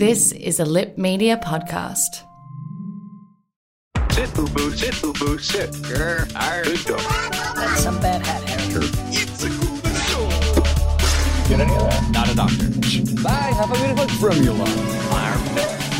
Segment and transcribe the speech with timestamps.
[0.00, 2.24] This is a Lip Media podcast.
[4.12, 5.72] Sit, boo boo, sit, boo boo, sit.
[5.72, 6.64] Grr, arr.
[6.64, 7.00] Good dog.
[7.54, 8.80] That's some bad hat hair.
[11.50, 12.10] Get any of that?
[12.12, 12.70] Not a doctor.
[13.22, 14.64] Bye, have a beautiful formula.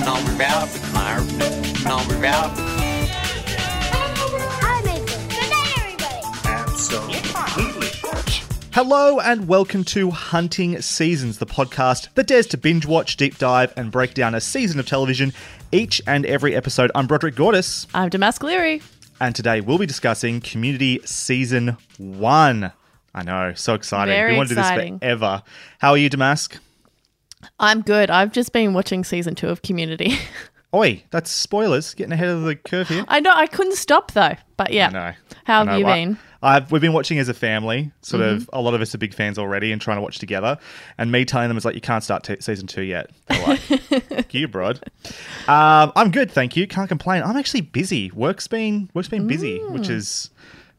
[0.02, 0.70] Number out.
[1.84, 2.52] Number out.
[2.56, 2.79] I
[8.72, 13.72] Hello and welcome to Hunting Seasons, the podcast that dares to binge watch, deep dive,
[13.76, 15.32] and break down a season of television
[15.72, 16.90] each and every episode.
[16.94, 18.80] I'm Broderick Gordis, I'm Damask Leary.
[19.20, 22.72] and today we'll be discussing Community Season 1.
[23.12, 24.12] I know, so exciting.
[24.14, 25.42] Very we want to do this forever.
[25.80, 26.56] How are you, Damask?
[27.58, 28.10] I'm good.
[28.10, 30.12] I've just been watching season two of Community.
[30.72, 31.94] Oi, that's spoilers.
[31.94, 33.04] Getting ahead of the curve here.
[33.08, 34.88] I know I couldn't stop though, but yeah.
[34.88, 35.12] I know.
[35.44, 36.14] How have you been?
[36.14, 36.22] Mm-hmm.
[36.42, 37.90] I've we've been watching as a family.
[38.02, 40.56] Sort of, a lot of us are big fans already and trying to watch together.
[40.96, 43.10] And me telling them is like, you can't start t- season two yet.
[43.26, 44.80] They're like, you, Brod.
[45.48, 46.66] Um, I'm good, thank you.
[46.66, 47.22] Can't complain.
[47.24, 48.10] I'm actually busy.
[48.12, 49.90] Work's been work's been busy, which Mm.
[49.90, 50.30] is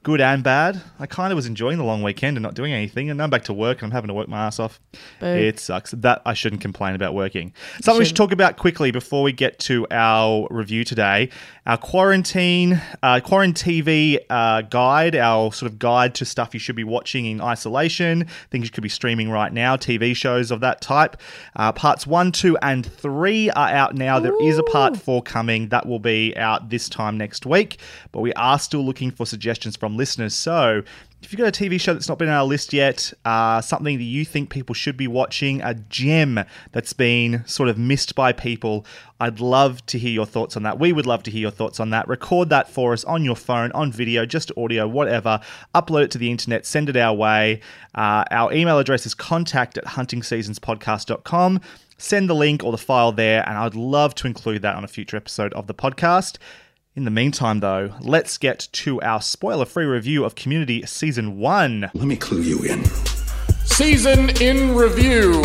[0.03, 0.81] good and bad.
[0.99, 3.30] I kind of was enjoying the long weekend and not doing anything, and now I'm
[3.30, 4.80] back to work and I'm having to work my ass off.
[5.19, 5.25] Boo.
[5.25, 5.91] It sucks.
[5.91, 7.53] That I shouldn't complain about working.
[7.81, 11.29] Something we should talk about quickly before we get to our review today.
[11.67, 16.75] Our quarantine, uh, quarantine TV uh, guide, our sort of guide to stuff you should
[16.75, 20.81] be watching in isolation, things you could be streaming right now, TV shows of that
[20.81, 21.17] type.
[21.55, 24.19] Uh, parts one, two, and three are out now.
[24.19, 27.79] There is a part four coming that will be out this time next week,
[28.11, 30.33] but we are still looking for suggestions from listeners.
[30.33, 30.81] So
[31.21, 33.97] if you've got a TV show that's not been on our list yet, uh, something
[33.97, 36.39] that you think people should be watching, a gem
[36.71, 38.85] that's been sort of missed by people,
[39.19, 40.79] I'd love to hear your thoughts on that.
[40.79, 42.07] We would love to hear your thoughts on that.
[42.07, 45.39] Record that for us on your phone, on video, just audio, whatever.
[45.75, 47.61] Upload it to the internet, send it our way.
[47.93, 51.61] Uh, our email address is contact at huntingseasonspodcast.com.
[51.99, 54.88] Send the link or the file there, and I'd love to include that on a
[54.88, 56.39] future episode of the podcast.
[56.94, 61.91] In the meantime, though, let's get to our spoiler free review of Community Season 1.
[61.94, 62.84] Let me clue you in.
[63.63, 65.41] Season in review.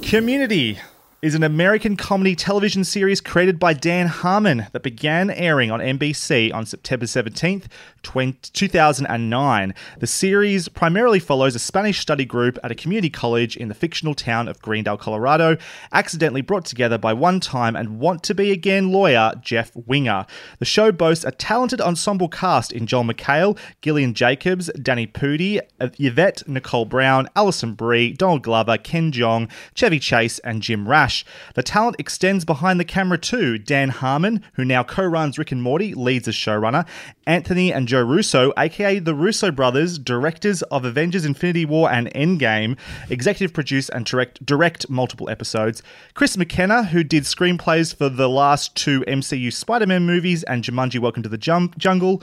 [0.00, 0.78] Community
[1.22, 6.52] is an American comedy television series created by Dan Harmon that began airing on NBC
[6.52, 7.66] on September 17th,
[8.02, 9.72] 20- 2009.
[10.00, 14.16] The series primarily follows a Spanish study group at a community college in the fictional
[14.16, 15.58] town of Greendale, Colorado,
[15.92, 20.26] accidentally brought together by one time and want to be again lawyer Jeff Winger.
[20.58, 26.48] The show boasts a talented ensemble cast in Joel McHale, Gillian Jacobs, Danny Pudi, Yvette
[26.48, 31.11] Nicole Brown, Alison Brie, Donald Glover, Ken Jeong, Chevy Chase, and Jim Rash.
[31.54, 33.58] The talent extends behind the camera too.
[33.58, 36.86] Dan Harmon, who now co-runs Rick and Morty, leads as showrunner.
[37.26, 42.76] Anthony and Joe Russo, aka the Russo brothers, directors of Avengers Infinity War and Endgame,
[43.08, 45.82] executive produce and direct, direct multiple episodes.
[46.14, 51.22] Chris McKenna, who did screenplays for the last two MCU Spider-Man movies and Jumanji Welcome
[51.22, 51.38] to the
[51.78, 52.22] Jungle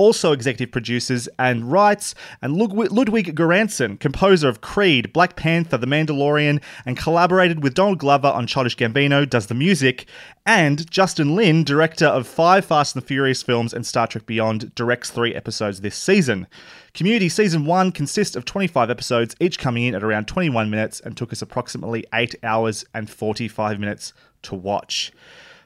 [0.00, 6.62] also executive producers and writes, and Ludwig, Göransson, composer of Creed, Black Panther, The Mandalorian,
[6.86, 10.06] and collaborated with Donald Glover on Childish Gambino, does the music,
[10.46, 14.74] and Justin Lin, director of five Fast and the Furious films and Star Trek Beyond,
[14.74, 16.46] directs three episodes this season.
[16.94, 21.14] Community Season 1 consists of 25 episodes, each coming in at around 21 minutes, and
[21.14, 25.12] took us approximately 8 hours and 45 minutes to watch.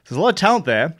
[0.03, 0.95] There's a lot of talent there.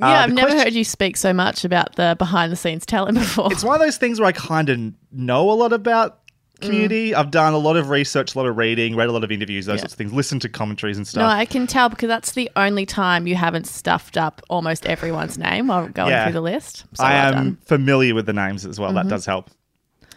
[0.00, 2.84] Yeah, Uh, I've never question- heard you speak so much about the behind the scenes
[2.86, 3.52] talent before.
[3.52, 4.80] it's one of those things where I kind of
[5.12, 6.16] know a lot about
[6.60, 7.14] community.
[7.14, 9.64] I've done a lot of research, a lot of reading, read a lot of interviews,
[9.64, 9.80] those Yeah.
[9.80, 11.20] sorts of things, listened to commentaries and stuff.
[11.22, 11.26] no.
[11.26, 15.68] I can tell because that's the only time you haven't stuffed up almost everyone's name
[15.68, 16.24] while going Yeah.
[16.24, 16.84] through the list.
[16.94, 17.44] So I well am.
[17.52, 17.64] Mm-hmm.
[17.64, 18.92] familiar with the names as well.
[18.92, 19.48] That does help.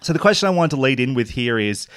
[0.01, 1.87] So the question I wanted to lead in with here is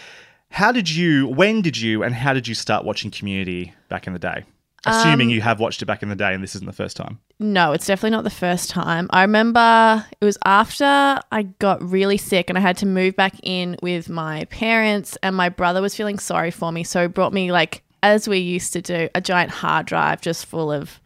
[0.53, 4.12] how did you, when did you, and how did you start watching community back in
[4.12, 4.44] the day?
[4.84, 6.96] Um, Assuming you have watched it back in the day and this isn't the first
[6.96, 7.19] time.
[7.40, 9.08] No, it's definitely not the first time.
[9.11, 13.34] I remember it was after I got really sick and I had to move back
[13.43, 16.84] in with my parents, and my brother was feeling sorry for me.
[16.84, 20.46] So he brought me, like, as we used to do, a giant hard drive just
[20.46, 21.00] full of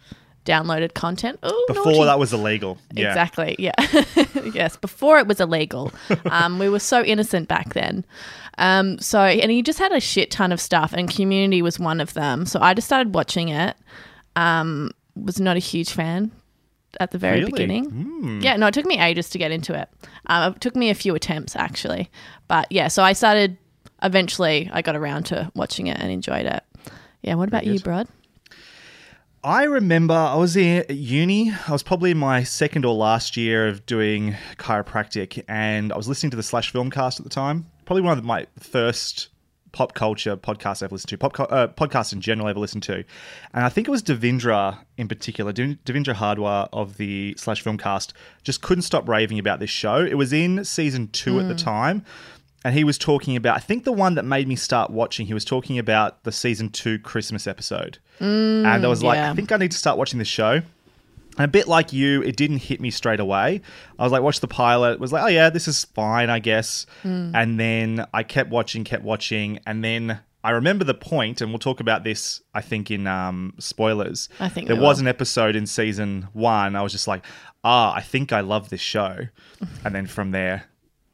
[0.45, 1.39] downloaded content.
[1.47, 2.05] Ooh, Before naughty.
[2.05, 2.79] that was illegal.
[2.93, 3.09] Yeah.
[3.09, 3.57] Exactly.
[3.59, 3.73] Yeah.
[4.53, 4.77] yes.
[4.77, 5.93] Before it was illegal.
[6.31, 8.05] Um, we were so innocent back then.
[8.59, 12.01] Um, so and he just had a shit ton of stuff, and Community was one
[12.01, 12.47] of them.
[12.47, 13.77] So I just started watching it.
[14.37, 16.31] Um, was not a huge fan
[16.99, 17.53] at the very Really?
[17.53, 18.41] beginning.
[18.43, 19.89] Yeah, no, it took me ages to get into it.
[20.27, 22.11] Um, it took me a few attempts actually,
[22.49, 22.89] but yeah.
[22.89, 23.57] So I started.
[24.03, 26.63] Eventually, I got around to watching it and enjoyed it.
[27.23, 27.35] Yeah.
[27.35, 28.09] What about you, Brad?
[29.45, 31.51] I remember I was in at uni.
[31.67, 36.09] I was probably in my second or last year of doing chiropractic, and I was
[36.09, 37.67] listening to the Slash Filmcast at the time.
[37.91, 39.31] Probably one of my first
[39.73, 42.95] pop culture podcasts I've listened to, pop uh, podcasts in general I've ever listened to,
[43.53, 48.13] and I think it was Devindra in particular, Devindra Hardawar of the Slash Filmcast,
[48.45, 50.05] just couldn't stop raving about this show.
[50.05, 52.05] It was in season two at the time.
[52.65, 55.35] And he was talking about, I think the one that made me start watching, he
[55.35, 57.99] was talking about the season two Christmas episode.
[58.21, 59.33] and I was like, yeah.
[59.33, 60.61] I think I need to start watching this show.
[61.37, 63.61] And a bit like you, it didn't hit me straight away.
[63.99, 66.87] I was like, watch the pilot, was like, oh yeah, this is fine, I guess.
[67.35, 71.59] And then I kept watching, kept watching, and then I remember the point, and we'll
[71.59, 74.29] talk about this, I think, in um, spoilers.
[74.39, 75.05] I think there was will.
[75.05, 76.77] an episode in season one.
[76.77, 77.25] I was just like,
[77.63, 79.29] ah, I think I love this show.
[79.85, 80.65] and then from there,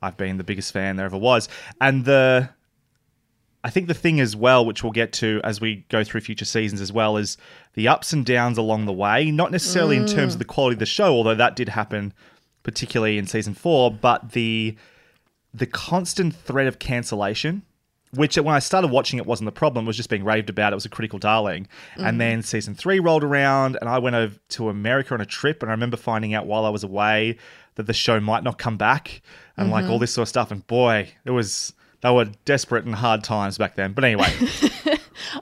[0.00, 1.48] I've been the biggest fan there ever was.
[1.80, 2.50] And the
[3.66, 6.44] I think the thing as well, which we'll get to as we go through future
[6.44, 7.36] seasons as well, is
[7.74, 9.32] the ups and downs along the way.
[9.32, 12.14] Not necessarily in terms of the quality of the show, although that did happen
[12.62, 14.76] particularly in season four, but the
[15.52, 17.62] the constant threat of cancellation,
[18.12, 20.72] which when I started watching it wasn't the problem, it was just being raved about.
[20.72, 21.66] It was a critical darling.
[21.96, 22.18] And mm.
[22.18, 25.70] then season three rolled around, and I went over to America on a trip, and
[25.70, 27.36] I remember finding out while I was away
[27.74, 29.22] that the show might not come back,
[29.56, 29.92] and like mm-hmm.
[29.92, 30.52] all this sort of stuff.
[30.52, 31.72] And boy, it was
[32.06, 33.92] they were desperate and hard times back then.
[33.92, 34.26] But anyway,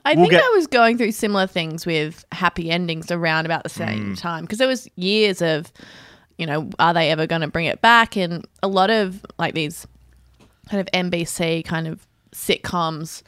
[0.05, 3.62] I We'll think get- I was going through similar things with happy endings around about
[3.62, 5.72] the same time because there was years of,
[6.38, 8.16] you know, are they ever going to bring it back?
[8.16, 9.87] And a lot of like these
[10.70, 13.22] kind of NBC kind of sitcoms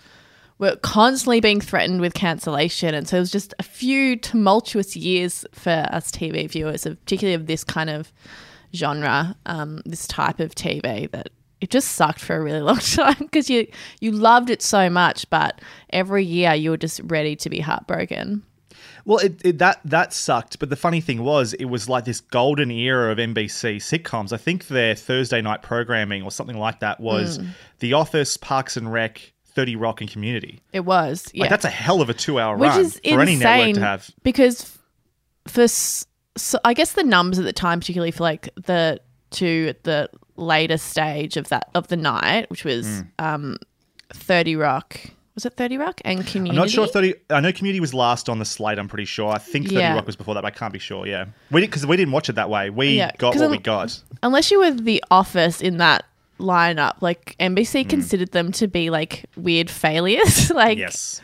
[0.58, 5.44] were constantly being threatened with cancellation, and so it was just a few tumultuous years
[5.52, 8.10] for us TV viewers, of particularly of this kind of
[8.74, 11.28] genre, um, this type of TV that.
[11.61, 13.67] It just sucked for a really long time because you
[14.00, 15.61] you loved it so much, but
[15.91, 18.43] every year you were just ready to be heartbroken.
[19.06, 20.58] Well, it, it, that that sucked.
[20.58, 24.32] But the funny thing was, it was like this golden era of NBC sitcoms.
[24.32, 27.49] I think their Thursday night programming or something like that was mm.
[27.79, 30.61] The Office, Parks and Rec, Thirty Rock, and Community.
[30.73, 31.43] It was, yeah.
[31.43, 34.11] Like that's a hell of a two-hour which run is for any network to have.
[34.25, 34.76] because
[35.47, 39.00] for so I guess the numbers at the time, particularly for like the
[39.31, 43.02] two at the later stage of that of the night, which was Hmm.
[43.24, 43.56] um,
[44.12, 44.98] Thirty Rock.
[45.34, 46.50] Was it Thirty Rock and Community?
[46.50, 47.14] I'm not sure if Thirty.
[47.28, 48.78] I know Community was last on the slate.
[48.78, 49.28] I'm pretty sure.
[49.30, 49.94] I think Thirty Yeah.
[49.94, 51.06] Rock was before that, but I can't be sure.
[51.06, 52.70] Yeah, we because we didn't watch it that way.
[52.70, 54.00] We Yeah, got what I'm- we got.
[54.22, 56.04] unless you were the office in that
[56.38, 57.88] lineup like nbc Hmm.
[57.88, 61.22] considered them to be like weird failures like Yes.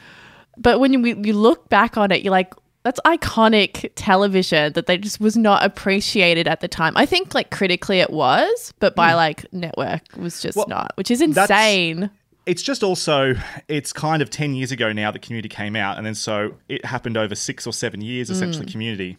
[0.56, 4.98] but when you, you look back on it you're like that's iconic television that they
[4.98, 6.96] just was not appreciated at the time.
[6.96, 10.60] I think like critically it was but by like network was just Hmm.
[10.60, 12.10] Well, not which is insane.
[12.44, 13.34] It's just also
[13.68, 16.84] it's kind of 10 years ago now that community came out and then so it
[16.84, 19.18] happened over six or seven years essentially community.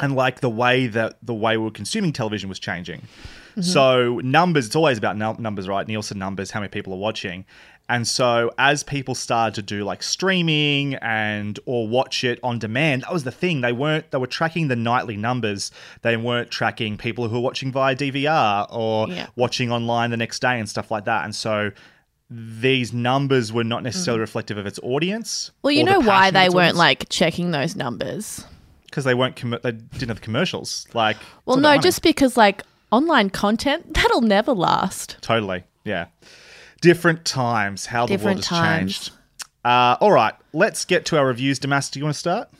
[0.00, 3.02] And like the way that the way we we're consuming television was changing.
[3.60, 5.86] So numbers it's always about num- numbers right?
[5.86, 7.44] Nielsen numbers how many people are watching
[7.88, 13.02] and so as people started to do like streaming and or watch it on demand
[13.02, 15.70] that was the thing they weren't they were tracking the nightly numbers
[16.02, 19.26] they weren't tracking people who were watching via dvr or Yeah.
[19.36, 21.72] watching online the next day and stuff like that and so
[22.30, 24.22] these numbers were not necessarily mm.
[24.22, 25.50] reflective of its audience.
[25.62, 28.44] well you or the know why they weren't audience, like checking those numbers
[28.86, 30.86] because they weren't commer they didn't have commercials.
[30.94, 31.16] Like,
[31.46, 36.06] well no just because like online content that'll never last totally, yeah.
[36.82, 38.98] Different times, how the world Different has times.
[38.98, 39.10] changed.
[39.64, 41.58] Uh, all right, let's get to our reviews.
[41.58, 42.50] Damas, do you want to start?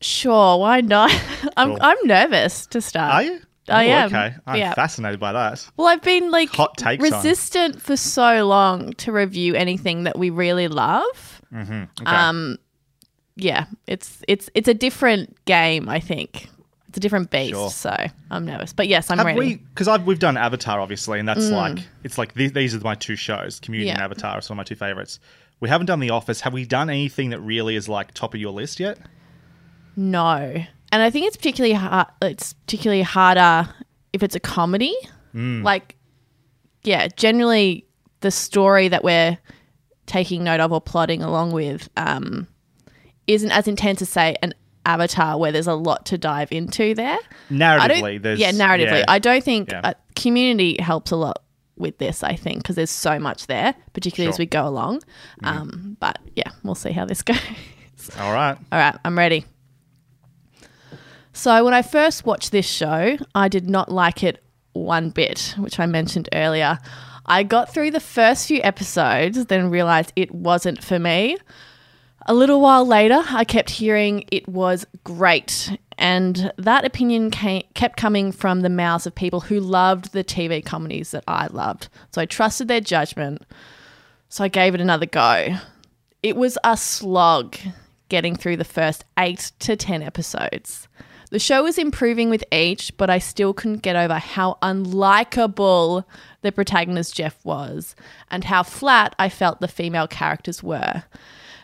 [0.00, 1.10] Sure, why not?
[1.56, 1.78] I'm Cool.
[1.80, 3.12] I'm nervous to start.
[3.14, 3.40] Are you?
[3.68, 4.06] I Oh, am.
[4.08, 4.74] Okay, I'm Yeah.
[4.74, 5.66] fascinated by that.
[5.76, 7.10] Well, I've been like Hot take time.
[7.12, 11.40] resistant for so long to review anything that we really love.
[11.54, 11.86] Okay.
[12.04, 12.58] Um,
[13.36, 15.88] yeah, it's it's it's a different game.
[15.88, 16.48] I think
[16.92, 17.52] it's a different beast.
[17.52, 17.70] Sure.
[17.70, 17.96] So
[18.30, 19.54] I'm nervous, but yes, I'm have ready.
[19.54, 22.94] Because I've we've done Avatar, obviously, and that's like it's like these, these are my
[22.94, 23.58] two shows.
[23.60, 25.18] Community and Avatar are some of my two favorites.
[25.60, 26.42] We haven't done The Office.
[26.42, 28.98] Have we done anything that really is like top of your list yet?
[29.96, 30.36] No,
[30.92, 32.08] and I think it's particularly hard.
[32.20, 33.72] It's particularly harder
[34.12, 34.94] if it's a comedy.
[35.32, 35.62] Hmm.
[35.62, 35.96] Like,
[36.82, 37.86] yeah, generally
[38.20, 39.38] the story that we're
[40.04, 42.46] taking note of or plotting along with um,
[43.26, 44.52] isn't as intense as say an
[44.86, 47.18] Avatar, where there's a lot to dive into there.
[47.50, 48.98] Narratively, there's yeah, narratively.
[49.00, 49.04] yeah.
[49.08, 49.80] I don't think Yeah.
[49.84, 51.42] uh, Community helps a lot
[51.76, 55.02] with this, I think, because there's so much there, particularly as we go along.
[55.42, 57.38] Um, but yeah, we'll see how this goes.
[58.20, 58.56] All right.
[58.70, 59.44] All right, I'm ready.
[61.32, 64.42] So, when I first watched this show, I did not like it
[64.74, 66.78] one bit, which I mentioned earlier.
[67.24, 71.36] I got through the first few episodes, then realized it wasn't for me.
[72.26, 77.96] A little while later, I kept hearing it was great, and that opinion came, kept
[77.96, 81.88] coming from the mouths of people who loved the TV comedies that I loved.
[82.12, 83.42] So I trusted their judgment.
[84.28, 85.56] So I gave it another go.
[86.22, 87.56] It was a slog
[88.08, 90.86] getting through the first eight to 10 episodes.
[91.30, 96.04] The show was improving with each, but I still couldn't get over how unlikable
[96.42, 97.96] the protagonist Jeff was
[98.30, 101.02] and how flat I felt the female characters were.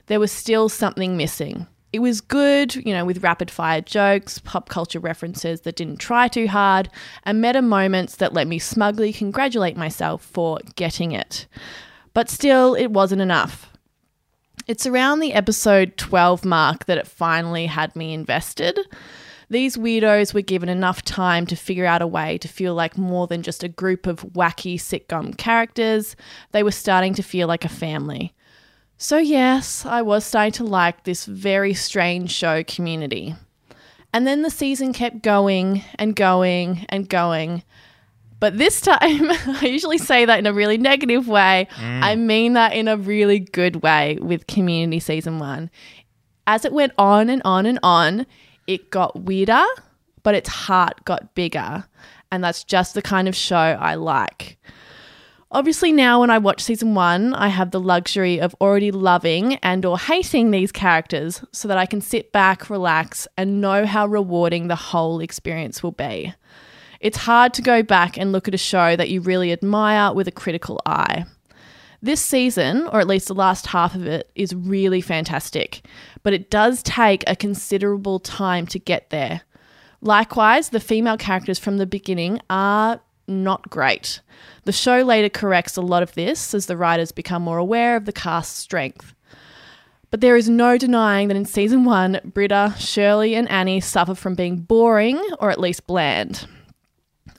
[0.08, 1.66] There was still something missing.
[1.92, 6.28] It was good, you know, with rapid fire jokes, pop culture references that didn't try
[6.28, 6.90] too hard,
[7.24, 11.46] and meta moments that let me smugly congratulate myself for getting it.
[12.12, 13.72] But still, it wasn't enough.
[14.66, 18.78] It's around the episode 12 mark that it finally had me invested.
[19.48, 23.26] These weirdos were given enough time to figure out a way to feel like more
[23.26, 26.16] than just a group of wacky sitcom characters.
[26.52, 28.34] They were starting to feel like a family.
[29.00, 33.36] So, yes, I was starting to like this very strange show community.
[34.12, 37.62] And then the season kept going and going and going.
[38.40, 41.68] But this time, I usually say that in a really negative way.
[41.76, 42.02] Mm.
[42.02, 45.70] I mean that in a really good way with Community Season 1.
[46.48, 48.26] As it went on and on and on,
[48.66, 49.64] it got weirder,
[50.24, 51.84] but its heart got bigger.
[52.32, 54.58] And that's just the kind of show I like.
[55.50, 59.86] Obviously now when I watch season 1, I have the luxury of already loving and
[59.86, 64.68] or hating these characters so that I can sit back, relax and know how rewarding
[64.68, 66.34] the whole experience will be.
[67.00, 70.28] It's hard to go back and look at a show that you really admire with
[70.28, 71.24] a critical eye.
[72.02, 75.80] This season, or at least the last half of it, is really fantastic,
[76.22, 79.40] but it does take a considerable time to get there.
[80.02, 84.20] Likewise, the female characters from the beginning are not great.
[84.64, 88.04] The show later corrects a lot of this as the writers become more aware of
[88.04, 89.14] the cast's strength.
[90.10, 94.34] But there is no denying that in season one, Britta, Shirley, and Annie suffer from
[94.34, 96.46] being boring or at least bland.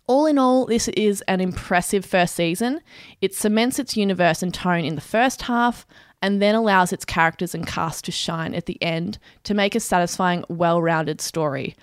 [0.05, 2.81] All in all, this is an impressive first season.
[3.21, 5.85] It cements its universe and tone in the first half
[6.21, 9.79] and then allows its characters and cast to shine at the end to make a
[9.79, 11.75] satisfying, well rounded story.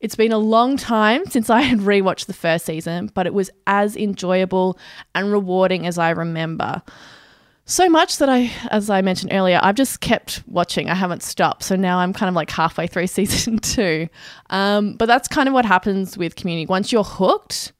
[0.00, 3.50] It's been a long time since I had rewatched the first season, but it was
[3.66, 4.78] as enjoyable
[5.14, 6.82] and rewarding as I remember.
[7.64, 10.88] So much that I, as I mentioned earlier, I've just kept watching.
[10.88, 11.64] I haven't stopped.
[11.64, 14.08] So now I'm kind of like halfway through season two.
[14.48, 16.66] Um, but that's kind of what happens with community.
[16.66, 17.72] Once you're hooked,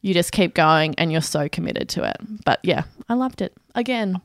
[0.00, 2.16] you just keep going and you're so committed to it.
[2.44, 3.52] But yeah, I loved it.
[3.74, 4.20] Again,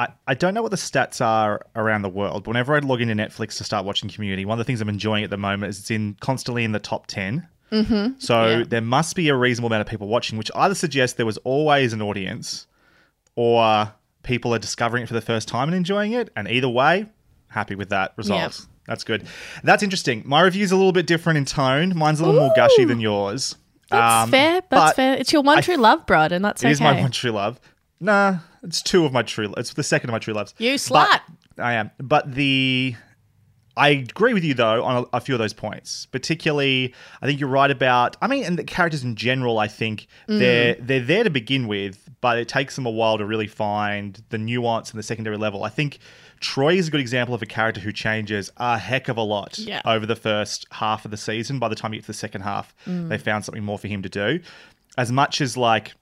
[0.00, 3.00] I, I don't know what the stats are around the world, but whenever I log
[3.02, 5.70] into Netflix to start watching Community, one of the things I'm enjoying at the moment
[5.70, 7.46] is it's in constantly in the top 10.
[7.72, 8.18] Mm-hmm.
[8.18, 8.64] So Yeah.
[8.66, 11.92] there must be a reasonable amount of people watching, which either suggests there was always
[11.92, 12.66] an audience
[13.36, 13.92] or
[14.22, 16.30] people are discovering it for the first time and enjoying it.
[16.36, 17.06] And either way,
[17.48, 18.40] happy with that result.
[18.40, 18.52] Yep.
[18.86, 19.26] That's good.
[19.62, 20.22] That's interesting.
[20.26, 21.96] My review's a little bit different in tone.
[21.96, 23.54] Mine's a little more gushy than yours.
[23.88, 24.62] that's Um, fair.
[24.70, 25.14] That's fair.
[25.14, 26.72] It's your one I- true love, Brod, and that's It okay.
[26.72, 27.60] is my one true love.
[28.00, 29.52] Nah, it's two of my true.
[29.56, 30.54] It's the second of my true loves.
[30.58, 31.20] You But- slut.
[31.58, 31.90] I am.
[31.98, 32.96] But the
[33.76, 36.06] I agree with you though on a, a few of those points.
[36.06, 38.16] Particularly, I think you're right about.
[38.20, 39.58] I mean, and the characters in general.
[39.58, 40.38] I think mm.
[40.38, 44.22] they're they're there to begin with, but it takes them a while to really find
[44.30, 45.64] the nuance and the secondary level.
[45.64, 45.98] I think
[46.40, 49.58] Troy is a good example of a character who changes a heck of a lot
[49.58, 49.82] Yeah.
[49.84, 51.58] over the first half of the season.
[51.58, 53.08] By the time you get to the second half, mm.
[53.08, 54.40] they found something more for him to do.
[54.98, 55.92] As much as like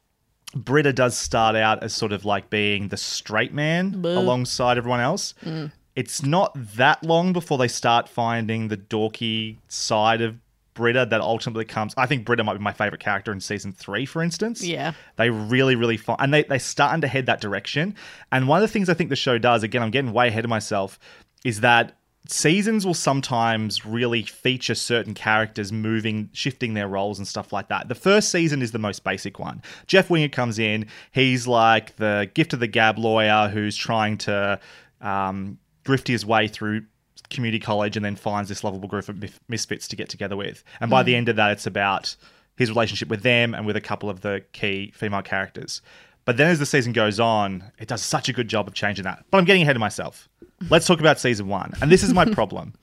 [0.54, 5.34] Britta does start out as sort of like being the straight man alongside everyone else.
[5.44, 5.72] Mm.
[5.94, 10.36] It's not that long before they start finding the dorky side of
[10.74, 11.92] Britta that ultimately comes.
[11.96, 14.62] I think Britta might be my favorite character in season three, for instance.
[14.62, 14.92] Yeah.
[15.16, 17.96] They really, really find, and they, they start to head that direction.
[18.30, 20.44] And one of the things I think the show does, again, I'm getting way ahead
[20.44, 21.00] of myself,
[21.44, 27.52] is that seasons will sometimes really feature certain characters moving, shifting their roles and stuff
[27.52, 27.88] like that.
[27.88, 29.62] The first season is the most basic one.
[29.86, 30.86] Jeff Winger comes in.
[31.12, 34.60] He's like the gift of the gab lawyer who's trying to
[35.00, 36.84] um, grift his way through
[37.30, 40.64] community college and then finds this lovable group of misfits to get together with.
[40.80, 42.16] And by the end of that, it's about
[42.56, 45.80] his relationship with them and with a couple of the key female characters.
[46.24, 49.04] But then as the season goes on, it does such a good job of changing
[49.04, 49.24] that.
[49.30, 50.28] But I'm getting ahead of myself.
[50.70, 51.72] Let's talk about season one.
[51.80, 52.74] And this is my problem.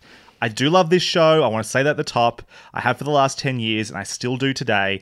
[0.42, 1.44] I do love this show.
[1.44, 2.42] I want to say that at the top.
[2.74, 5.02] I have for the last 10 years, and I still do today.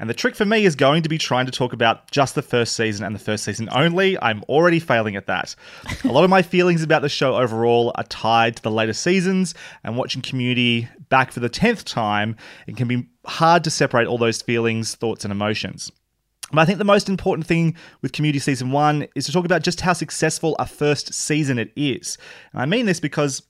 [0.00, 2.42] And the trick for me is going to be trying to talk about just the
[2.42, 4.20] first season and the first season only.
[4.20, 5.54] I'm already failing at that.
[6.04, 9.54] a lot of my feelings about the show overall are tied to the later seasons,
[9.84, 14.18] and watching Community back for the 10th time, it can be hard to separate all
[14.18, 15.92] those feelings, thoughts, and emotions.
[16.54, 19.62] But I think the most important thing with Community Season 1 is to talk about
[19.62, 22.18] just how successful a first season it is.
[22.52, 23.42] And I mean this because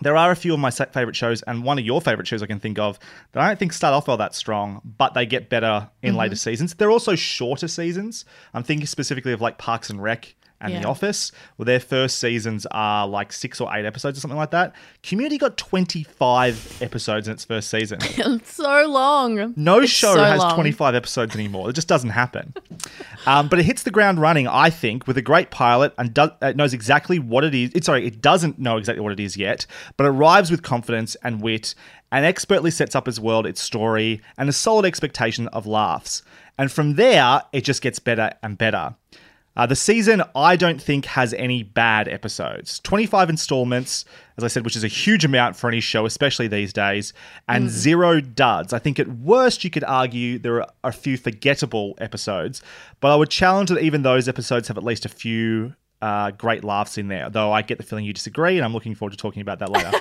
[0.00, 2.46] there are a few of my favorite shows, and one of your favorite shows I
[2.46, 2.98] can think of
[3.32, 6.18] that I don't think start off all that strong, but they get better in mm-hmm.
[6.18, 6.74] later seasons.
[6.74, 8.24] They're also shorter seasons.
[8.52, 12.66] I'm thinking specifically of like Parks and Rec and The Office, Well, their first seasons
[12.70, 14.74] are like six or eight episodes or something like that.
[15.02, 17.98] Community got 25 episodes in its first season.
[18.36, 19.52] It's so long.
[19.56, 20.54] No It's show so has long.
[20.54, 21.70] 25 episodes anymore.
[21.70, 22.54] It just doesn't happen.
[23.28, 26.30] Um, but it hits the ground running, I think, with a great pilot and do-
[26.40, 27.72] it knows exactly what it is.
[27.74, 31.42] It's sorry, it doesn't know exactly what it is yet, but arrives with confidence and
[31.42, 31.74] wit
[32.12, 36.22] and expertly sets up its world, its story, and a solid expectation of laughs.
[36.56, 38.94] And from there, it just gets better and better.
[39.56, 42.78] Uh, the season, I don't think, has any bad episodes.
[42.80, 44.04] 25 installments,
[44.36, 47.12] as I said, which is a huge amount for any show, especially these days,
[47.48, 48.72] and zero duds.
[48.72, 52.62] I think at worst, you could argue there are a few forgettable episodes,
[53.00, 56.62] but I would challenge that even those episodes have at least a few uh, great
[56.62, 59.16] laughs in there, though I get the feeling you disagree, and I'm looking forward to
[59.16, 59.92] talking about that later.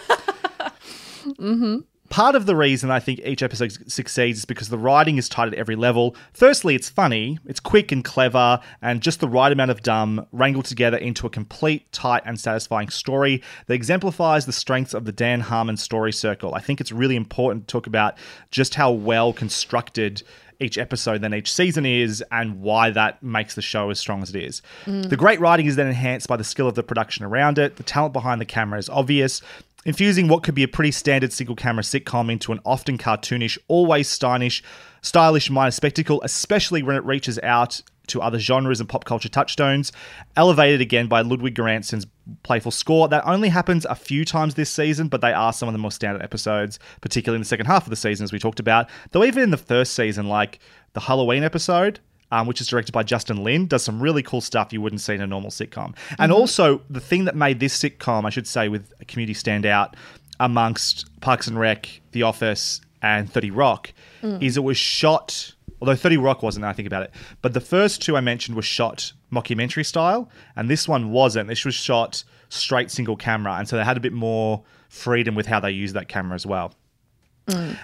[2.15, 5.49] Part of the reason I think each episode succeeds is because the writing is tight
[5.49, 6.15] at every level.
[6.31, 10.63] Firstly, it's funny, it's quick and clever, and just the right amount of dumb wrangled
[10.63, 15.41] together into a complete, tight, and satisfying story that exemplifies the strengths of the Dan
[15.41, 16.55] Harmon story circle.
[16.55, 18.17] I think it's really important to talk about
[18.49, 20.23] just how well constructed
[20.61, 24.33] each episode than each season is and why that makes the show as strong as
[24.33, 24.61] it is.
[24.85, 25.09] Mm.
[25.09, 27.75] The great writing is then enhanced by the skill of the production around it.
[27.75, 29.41] The talent behind the camera is obvious,
[29.85, 34.07] infusing what could be a pretty standard single camera sitcom into an often cartoonish, always
[34.07, 34.63] stylish,
[35.01, 39.91] stylish minor spectacle, especially when it reaches out to other genres and pop culture touchstones,
[40.35, 42.05] elevated again by Ludwig Göransson's
[42.43, 43.07] playful score.
[43.07, 45.91] That only happens a few times this season, but they are some of the more
[45.91, 48.89] standard episodes, particularly in the second half of the season, as we talked about.
[49.11, 50.59] Though even in the first season, like
[50.93, 51.99] the Halloween episode,
[52.35, 55.13] um, which is directed by Justin Lin, does some really cool stuff you wouldn't see
[55.13, 55.95] in a normal sitcom.
[56.19, 59.65] And also, the thing that made this sitcom, I should say, with a community stand
[59.65, 59.95] out
[60.41, 63.93] amongst Parks and Rec, The Office, and 30 Rock,
[64.41, 65.53] is it was shot.
[65.79, 67.11] Although 30 Rock wasn't, I think about it.
[67.41, 71.47] But the first two I mentioned were shot mockumentary style, and this one wasn't.
[71.47, 75.45] This was shot straight single camera, and so they had a bit more freedom with
[75.45, 76.73] how they used that camera as well.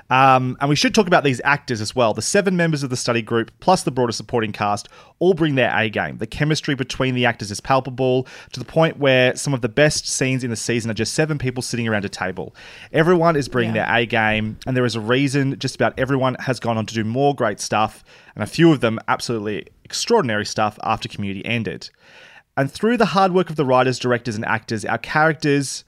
[0.09, 2.13] Um, and we should talk about these actors as well.
[2.13, 5.71] The seven members of the study group, plus the broader supporting cast, all bring their
[5.77, 6.17] A game.
[6.17, 10.07] The chemistry between the actors is palpable to the point where some of the best
[10.07, 12.55] scenes in the season are just seven people sitting around a table.
[12.91, 13.85] Everyone is bringing Yeah.
[13.85, 16.93] their A game, and there is a reason just about everyone has gone on to
[16.95, 18.03] do more great stuff,
[18.35, 21.89] and a few of them absolutely extraordinary stuff after Community ended.
[22.57, 25.83] And through the hard work of the writers, directors, and actors, our characters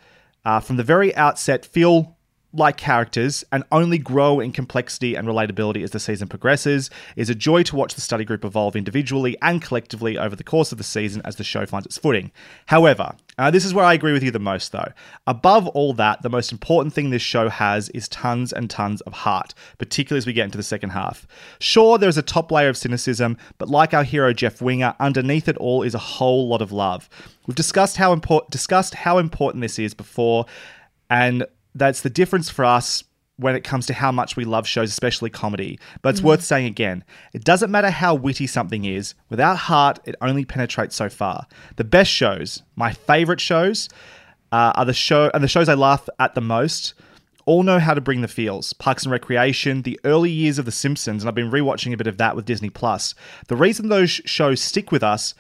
[0.46, 2.16] uh, from the very outset feel
[2.54, 6.90] like characters and only grow in complexity and relatability as the season progresses.
[7.16, 10.72] It's a joy to watch the study group evolve individually and collectively over the course
[10.72, 12.32] of the season as the show finds its footing.
[12.68, 14.92] However, uh, this is where I agree with you the most, though.
[15.26, 19.14] Above all that, the most important thing this show has is tons and tons of
[19.14, 21.26] heart, particularly as we get into the second half.
[21.60, 25.58] Sure, there's a top layer of cynicism, but like our hero Jeff Winger, underneath it
[25.58, 27.10] all is a whole lot of love.
[27.48, 30.46] We've discussed how important discussed how important this is before,
[31.10, 33.04] and that's the difference for us
[33.38, 35.80] when it comes to how much we love shows, especially comedy.
[36.02, 40.16] But it's worth saying again it doesn't matter how witty something is, without heart, it
[40.22, 41.48] only penetrates so far.
[41.76, 43.90] The best shows, my favorite shows,
[44.52, 46.94] uh, are the show and the shows I laugh at the most.
[47.46, 48.72] All know how to bring the feels.
[48.72, 52.08] Parks and Recreation, the early years of The Simpsons, and I've been rewatching a bit
[52.08, 53.16] of that with Disney Plus.
[53.50, 55.34] The reason those shows stick with us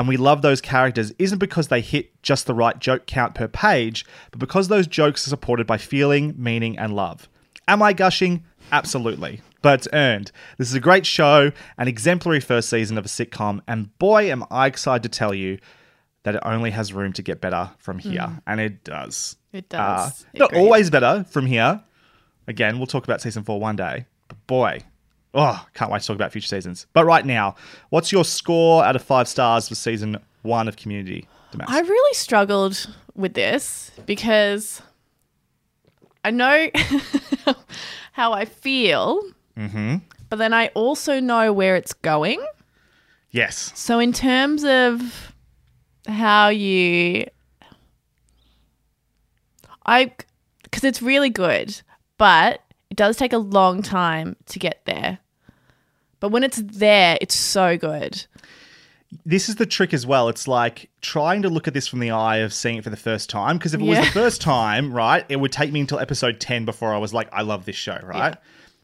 [0.00, 3.46] and we love those characters isn't because they hit just the right joke count per
[3.48, 7.28] page, but because those jokes are supported by feeling, meaning, and love.
[7.68, 8.42] Am I gushing?
[8.72, 9.42] Absolutely.
[9.60, 10.32] But it's earned.
[10.56, 14.42] This is a great show, an exemplary first season of a sitcom, and boy, am
[14.50, 15.58] I excited to tell you
[16.22, 18.40] that it only has room to get better from here.
[18.46, 19.36] And it does.
[19.52, 20.24] It Uh, does.
[20.34, 20.60] not Agreed.
[20.60, 21.82] always better from here.
[22.48, 24.06] Again, we'll talk about season four one day.
[24.28, 24.80] But boy,
[25.34, 26.86] oh, can't wait to talk about future seasons.
[26.92, 27.54] But right now,
[27.90, 31.28] what's your score out of five stars for season one of Community?
[31.52, 31.66] Damas?
[31.70, 34.80] I really struggled with this because
[36.24, 36.68] I know
[38.12, 39.22] how I feel,
[39.56, 39.96] Mm-hmm.
[40.30, 42.44] but then I also know where it's going.
[43.30, 43.72] yes.
[43.74, 45.34] So, in terms of
[46.06, 47.26] how you,
[49.86, 50.12] I,
[50.62, 51.80] because it's really good,
[52.16, 55.18] but it does take a long time to get there.
[56.18, 58.26] But when it's there, it's so good.
[59.24, 60.28] this is the trick as well.
[60.28, 62.96] It's like trying to look at this from the eye of seeing it for the
[62.96, 63.58] first time.
[63.58, 66.64] Because if it was the first time, right, it would take me until episode 10
[66.64, 68.36] before I was like, I love this show, right?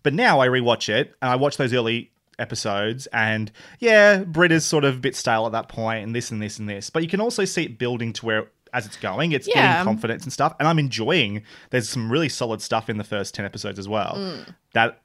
[0.02, 4.64] But now I rewatch it and I watch those early episodes and yeah, Brit is
[4.64, 6.90] sort of a bit stale at that point and this and this and this.
[6.90, 9.54] But you can also see it building to where as it's going, it's Yeah.
[9.54, 10.54] getting confidence and stuff.
[10.58, 14.14] And I'm enjoying there's some really solid stuff in the first 10 episodes as well
[14.16, 14.54] Mm.
[14.74, 15.00] that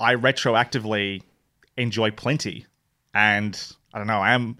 [0.00, 1.22] I retroactively
[1.76, 2.66] enjoy plenty.
[3.14, 3.58] And
[3.94, 4.58] I don't know, I am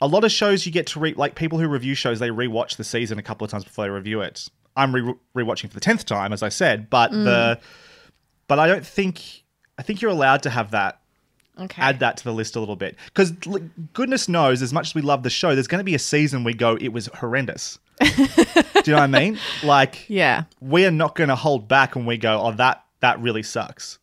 [0.00, 2.76] a lot of shows you get to re like people who review shows, they rewatch
[2.76, 4.48] the season a couple of times before they review it.
[4.76, 7.58] I'm re- rewatching for the tenth time, as I said, but the
[8.46, 9.42] but I don't think
[9.78, 11.00] I think you're allowed to have that
[11.58, 11.80] Okay.
[11.80, 13.30] add that to the list a little bit because
[13.94, 16.44] goodness knows, as much as we love the show, there's going to be a season
[16.44, 17.78] we go it was horrendous.
[18.00, 19.38] Do you know what I mean?
[19.62, 20.44] Like yeah.
[20.60, 23.98] we are not going to hold back when we go, oh that that really sucks.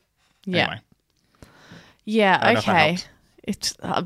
[0.46, 0.64] Yeah.
[0.64, 0.82] Anyway.
[2.06, 2.98] Yeah, I don't know if that okay.
[3.46, 4.04] It's uh,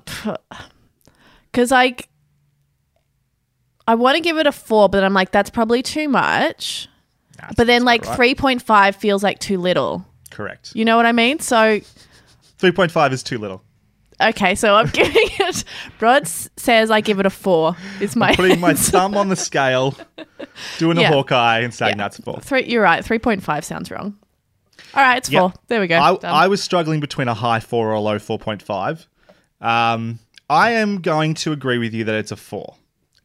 [1.51, 2.09] because like
[3.87, 6.87] I want to give it a four, but I'm like that's probably too much.
[7.39, 8.15] Nah, But then like right.
[8.15, 10.05] three point five feels like too little.
[10.31, 10.71] correct.
[10.75, 11.39] You know what I mean?
[11.39, 11.79] So
[12.57, 13.63] Three point five is too little.
[14.21, 15.26] okay, so I'm giving.
[15.99, 17.75] Rod says I give it a four.
[18.01, 19.95] Is my putting my thumb on the scale,
[20.77, 21.09] doing Yeah.
[21.09, 22.03] a Hawkeye, and saying Yeah.
[22.03, 22.39] that's a four.
[22.41, 22.65] three.
[22.65, 23.03] You're right.
[23.03, 24.15] Three point five sounds wrong.
[24.93, 25.39] All right, it's Yep.
[25.41, 25.53] four.
[25.67, 25.97] There we go.
[25.97, 29.07] I, I was struggling between a high four or a low 4.5.
[29.61, 30.19] Um,
[30.49, 32.75] I am going to agree with you that it's a four.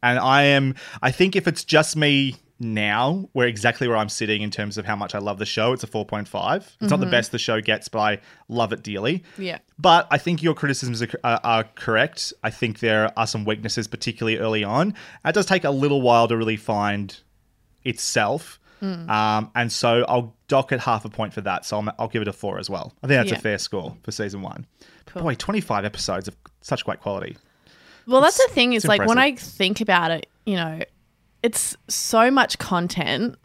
[0.02, 4.42] And I am, I think if it's just me now, where exactly where I'm sitting
[4.42, 6.22] in terms of how much I love the show, it's a 4.5.
[6.26, 6.34] It's
[6.80, 7.00] not Mm-hmm.
[7.00, 9.24] the best the show gets, but I love it dearly.
[9.36, 9.58] yeah.
[9.78, 12.32] But I think your criticisms are, are, are correct.
[12.44, 14.94] I think there are some weaknesses, particularly early on.
[15.24, 17.18] It does take a little while to really find
[17.84, 18.58] itself.
[18.84, 21.64] Um, and so I'll dock it half a point for that.
[21.64, 22.92] So I'll, I'll give it a four as well.
[23.00, 23.38] I think that's Yeah.
[23.38, 24.66] a fair score for season one.
[25.14, 27.36] But boy, 25 episodes of such great quality.
[28.08, 30.80] Well, that's the thing is it's like when I think about it, you know,
[31.42, 33.36] it's so much content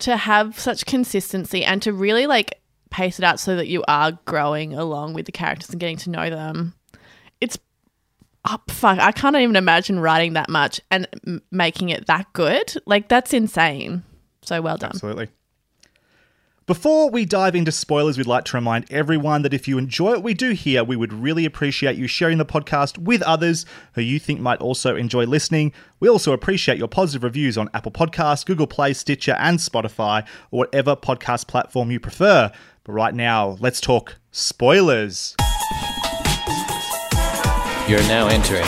[0.00, 2.60] to have such consistency and to really like
[2.90, 6.10] pace it out so that you are growing along with the characters and getting to
[6.10, 6.74] know them.
[7.40, 7.58] It's
[8.44, 12.74] oh, fuck, I can't even imagine writing that much and m- making it that good.
[12.86, 14.02] Like that's insane.
[14.42, 14.90] So well done.
[14.94, 15.28] Absolutely.
[16.64, 20.22] Before we dive into spoilers, we'd like to remind everyone that if you enjoy what
[20.22, 24.20] we do here, we would really appreciate you sharing the podcast with others who you
[24.20, 25.72] think might also enjoy listening.
[25.98, 30.60] We also appreciate your positive reviews on Apple Podcasts, Google Play, Stitcher, and Spotify, or
[30.60, 32.52] whatever podcast platform you prefer.
[32.84, 35.34] But right now, let's talk spoilers.
[37.88, 38.62] You're now entering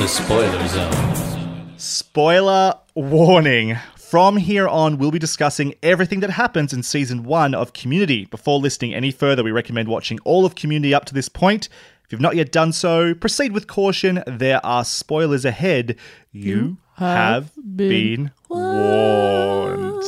[0.00, 1.72] the spoiler zone.
[1.76, 3.78] Spoiler warning.
[4.10, 8.24] From here on, we'll be discussing everything that happens in season one of Community.
[8.24, 11.68] Before listening any further, we recommend watching all of Community up to this point.
[12.06, 14.22] If you've not yet done so, proceed with caution.
[14.26, 15.96] There are spoilers ahead.
[16.32, 20.02] You, have, been, warned.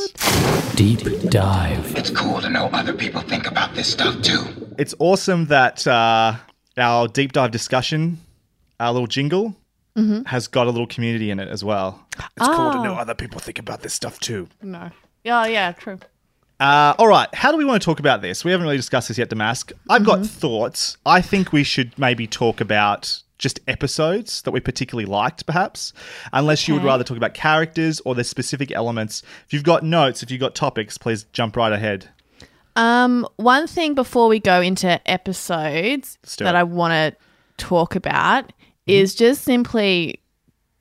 [0.73, 1.95] Deep dive.
[1.95, 4.41] It's cool to know other people think about this stuff too.
[4.79, 6.37] It's awesome that uh,
[6.75, 8.17] our deep dive discussion,
[8.79, 9.55] our little jingle,
[10.25, 12.07] has got a little community in it as well.
[12.37, 14.47] It's cool to know other people think about this stuff too.
[14.61, 14.91] No.
[15.23, 15.99] Yeah, yeah, true.
[16.59, 18.45] Uh, all right, how do we want to talk about this?
[18.45, 19.71] We haven't really discussed this yet, Damask.
[19.89, 20.97] I've got thoughts.
[21.05, 25.91] I think we should maybe talk about just episodes that we particularly liked, perhaps,
[26.31, 29.23] unless you would rather talk about characters or the specific elements.
[29.47, 32.09] If you've got notes, if you've got topics, please jump right ahead.
[32.75, 36.55] Um, one thing before we go into episodes that.
[36.55, 37.17] I want to
[37.57, 38.53] talk about
[38.85, 40.21] is just simply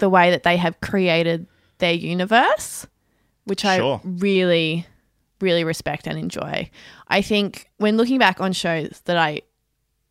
[0.00, 1.46] the way that they have created
[1.78, 2.86] their universe,
[3.44, 4.00] which Sure.
[4.04, 4.86] I really,
[5.40, 6.68] really respect and enjoy.
[7.08, 9.42] I think when looking back on shows that I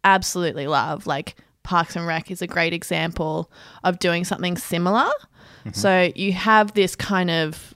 [0.04, 3.52] absolutely love, like Parks and Rec is a great example
[3.84, 5.12] of doing something similar.
[5.60, 5.71] Mm-hmm.
[5.73, 7.75] So you have this kind of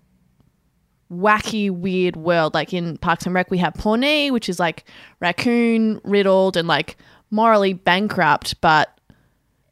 [1.12, 2.54] wacky, weird world.
[2.54, 4.86] Like in Parks and Rec, we have Pawnee, which is like
[5.20, 6.98] raccoon riddled and like
[7.30, 8.93] morally bankrupt, but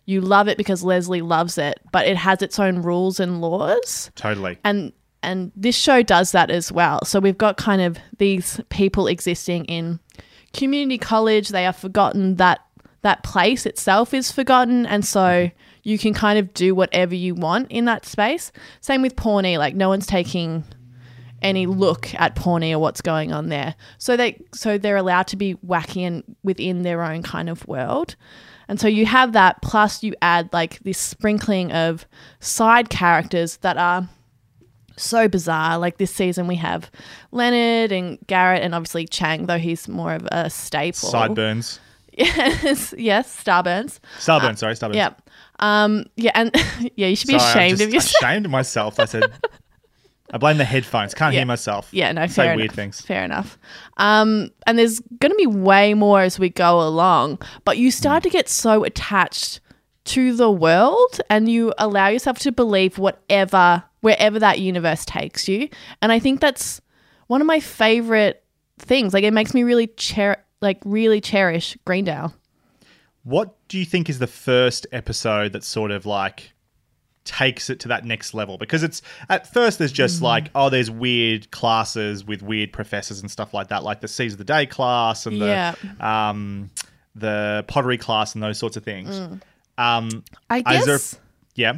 [0.05, 4.11] you love it because Leslie loves it, but it has its own rules and laws.
[4.15, 4.57] Totally.
[4.63, 7.05] And and this show does that as well.
[7.05, 9.99] So we've got kind of these people existing in
[10.53, 11.49] community college.
[11.49, 12.59] They are forgotten that
[13.03, 15.49] that place itself is forgotten, and so
[15.83, 18.51] you can kind of do whatever you want in that space.
[18.81, 19.57] Same with Pawnee.
[19.57, 20.63] Like no one's taking
[21.41, 23.75] any look at Pawnee or what's going on there.
[23.97, 28.15] So they so they're allowed to be wacky and within their own kind of world.
[28.71, 32.07] And so you have that plus you add like this sprinkling of
[32.39, 34.07] side characters that are
[34.95, 35.77] so bizarre.
[35.77, 36.89] Like this season we have
[37.33, 41.09] Leonard and Garrett and obviously Chang, though he's more of a staple.
[41.09, 41.81] Sideburns.
[42.13, 43.99] Yes, yes, Starburns.
[44.19, 44.95] Starburns, sorry, Starburns.
[44.95, 45.13] Yeah.
[45.59, 46.51] Um, yeah, and
[46.95, 48.21] yeah, you should be Sorry, ashamed of yourself.
[48.21, 48.99] Ashamed of myself.
[48.99, 49.23] I said.
[50.31, 51.13] I blame the headphones.
[51.13, 51.39] Can't Yeah.
[51.41, 51.89] hear myself.
[51.91, 52.75] Yeah, no, Say fair weird enough.
[52.75, 53.01] things.
[53.01, 53.57] Fair enough.
[53.97, 58.23] Um, and there's going to be way more as we go along, but you start
[58.23, 59.59] to get so attached
[60.05, 65.69] to the world, and you allow yourself to believe whatever, wherever that universe takes you.
[66.01, 66.81] And I think that's
[67.27, 68.43] one of my favorite
[68.79, 69.13] things.
[69.13, 72.33] Like, it makes me really cher- like really cherish Greendale.
[73.23, 76.53] What do you think is the first episode that sort of like
[77.23, 78.57] takes it to that next level?
[78.57, 80.23] Because it's at first there's just Mm.
[80.23, 84.33] like oh, there's weird classes with weird professors and stuff like that, like the Seas
[84.33, 85.75] of the Day class and the Yeah.
[85.99, 86.69] um
[87.15, 89.09] the pottery class and those sorts of things.
[89.19, 89.41] Mm.
[89.77, 91.19] Um, I is there- guess.
[91.55, 91.73] yeah.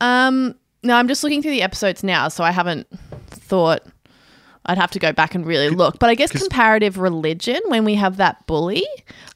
[0.00, 2.86] Um, no, I'm just looking through the episodes now, so I haven't
[3.28, 3.82] thought.
[4.66, 5.98] I'd have to go back and really look.
[5.98, 8.84] But I guess comparative religion when we have that bully,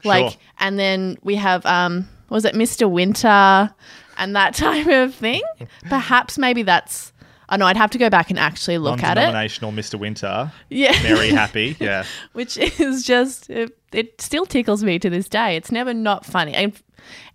[0.03, 0.39] like, Sure.
[0.59, 2.89] and then we have um, was it Mr.
[2.89, 3.73] Winter
[4.17, 5.41] and that type of thing?
[5.89, 7.11] Perhaps maybe that's.
[7.47, 9.21] I know I'd have to go back and actually look at it.
[9.21, 9.99] Non-denominational Mr.
[9.99, 10.51] Winter.
[10.71, 10.99] Yeah.
[11.03, 11.77] Very happy.
[11.79, 12.03] Yeah.
[12.33, 15.55] which is just it, it still tickles me to this day.
[15.55, 16.55] It's never not funny.
[16.55, 16.73] And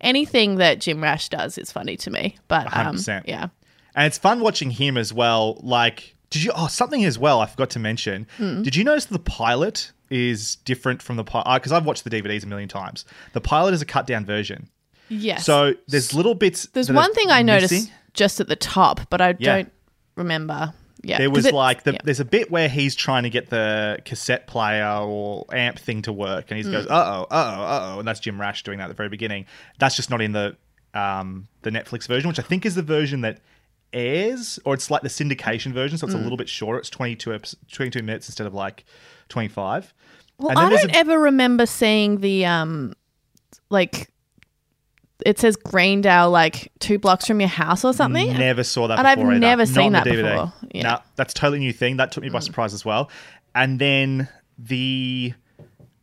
[0.01, 2.37] anything that Jim Rash does is funny to me.
[2.49, 3.23] But um, 100%.
[3.25, 3.47] yeah.
[3.95, 5.59] And it's fun watching him as well.
[5.63, 6.51] Like, did you?
[6.55, 7.39] Oh, something as well.
[7.41, 8.27] I forgot to mention.
[8.37, 8.63] Mm.
[8.63, 11.59] Did you notice the pilot is different from the pilot?
[11.61, 13.05] Because I've watched the DVDs a million times.
[13.33, 14.69] The pilot is a cut down version.
[15.11, 15.45] Yes.
[15.45, 16.67] So there's little bits.
[16.73, 17.91] There's one thing I noticed missing.
[18.13, 19.55] just at the top, but I Yeah.
[19.57, 19.71] don't
[20.15, 20.73] remember.
[21.03, 21.99] Yeah, there was like the, yeah.
[22.03, 26.13] there's a bit where he's trying to get the cassette player or amp thing to
[26.13, 26.71] work, and he Mm.
[26.71, 28.93] goes, "Uh oh, uh oh, uh oh," and that's Jim Rash doing that at the
[28.93, 29.47] very beginning.
[29.79, 30.55] That's just not in the
[30.93, 33.39] um, the Netflix version, which I think is the version that
[33.93, 36.23] airs, or it's like the syndication version, so it's a Mm.
[36.23, 36.79] little bit shorter.
[36.79, 37.37] It's 22,
[37.71, 38.85] 22 minutes instead of like
[39.29, 39.93] 25.
[40.37, 42.93] Well, I don't a- ever remember seeing the um,
[43.69, 44.10] like
[45.25, 48.29] it says Greendale like two blocks from your house or something.
[48.29, 49.39] I never saw that And I've either.
[49.39, 50.21] never Not seen that DVD.
[50.31, 50.53] before.
[50.73, 50.81] Yeah.
[50.81, 50.83] Mm.
[50.83, 51.97] No, that's a totally new thing.
[51.97, 53.09] That took me by surprise as well.
[53.55, 55.33] And then the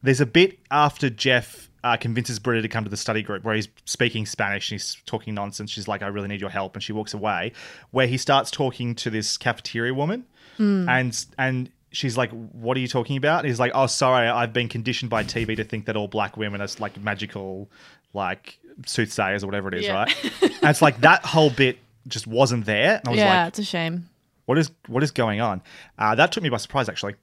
[0.03, 3.55] there's a bit after Jeff uh, convinces Britta to come to the study group where
[3.55, 5.71] he's speaking Spanish and he's talking nonsense.
[5.71, 7.53] She's like, "I really need your help," and she walks away.
[7.93, 10.25] Where he starts talking to this cafeteria woman,
[10.59, 10.89] Mm.
[10.89, 14.53] and and she's like, "What are you talking about?" And he's like, "Oh, sorry, I've
[14.53, 17.71] been conditioned by TV to think that all black women are like magical,
[18.13, 19.93] like soothsayers or whatever it is, Yeah.
[20.05, 22.97] right?" and it's like that whole bit just wasn't there.
[22.99, 24.09] And I was yeah, like, it's a shame.
[24.47, 25.63] what is what is going on?
[25.99, 27.15] Uh, that took me by surprise, actually.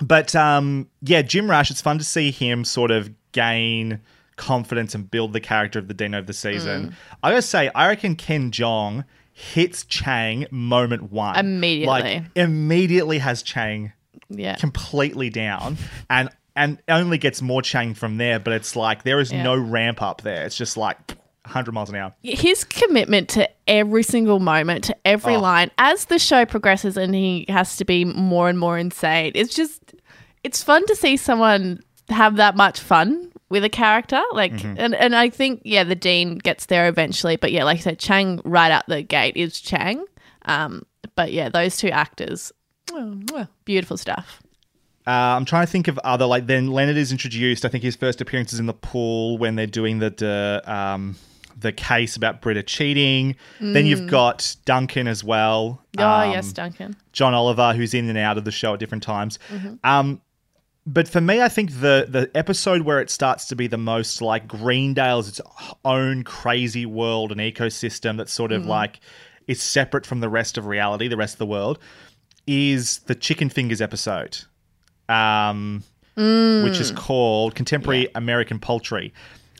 [0.00, 1.70] But um, yeah, Jim Rash.
[1.70, 4.00] It's fun to see him sort of gain
[4.36, 6.88] confidence and build the character of the Dino of the season.
[6.88, 6.94] Mm.
[7.22, 11.86] I gotta say, I reckon Ken Jeong hits Chang moment one Immediately.
[11.86, 13.92] Like immediately has Chang
[14.28, 14.54] Yeah.
[14.56, 15.76] completely down,
[16.10, 16.30] and
[16.64, 18.38] and only gets more Chang from there.
[18.38, 19.42] But it's like there is Yeah.
[19.42, 20.44] no ramp up there.
[20.46, 20.98] It's just like
[21.44, 22.14] 100 miles an hour.
[22.22, 25.40] his commitment to every single moment, to every Oh.
[25.40, 29.32] line, as the show progresses and he has to be more and more insane.
[29.34, 29.94] It's just,
[30.44, 34.20] it's fun to see someone have that much fun with a character.
[34.32, 34.74] Like, Mm-hmm.
[34.78, 37.36] and, and I think, yeah, the Dean gets there eventually.
[37.36, 40.04] But yeah, like I said, Chang right out the gate is Chang.
[40.44, 40.82] Um,
[41.16, 42.52] but yeah, those two actors,
[42.92, 44.40] oh, beautiful stuff.
[45.06, 47.64] Uh, I'm trying to think of other like then Leonard is introduced.
[47.64, 51.16] I think his first appearance is in the pool when they're doing the uh, um,
[51.58, 53.34] the case about Britta cheating.
[53.60, 54.08] Then you've Mm.
[54.10, 55.82] got Duncan as well.
[55.98, 56.96] Oh, um, yes, Duncan.
[57.12, 59.38] John Oliver, who's in and out of the show at different times.
[59.52, 59.78] Mhm.
[59.84, 60.20] Um,
[60.86, 64.20] but for me, I think the the episode where it starts to be the most
[64.22, 65.40] like Greendale's its
[65.84, 68.66] own crazy world and ecosystem that sort of Mhm.
[68.68, 69.00] like
[69.46, 71.78] is separate from the rest of reality, the rest of the world,
[72.46, 74.38] is the Chicken Fingers episode,
[75.10, 75.82] um,
[76.16, 76.64] Mm.
[76.64, 79.12] which is called Contemporary American Poultry.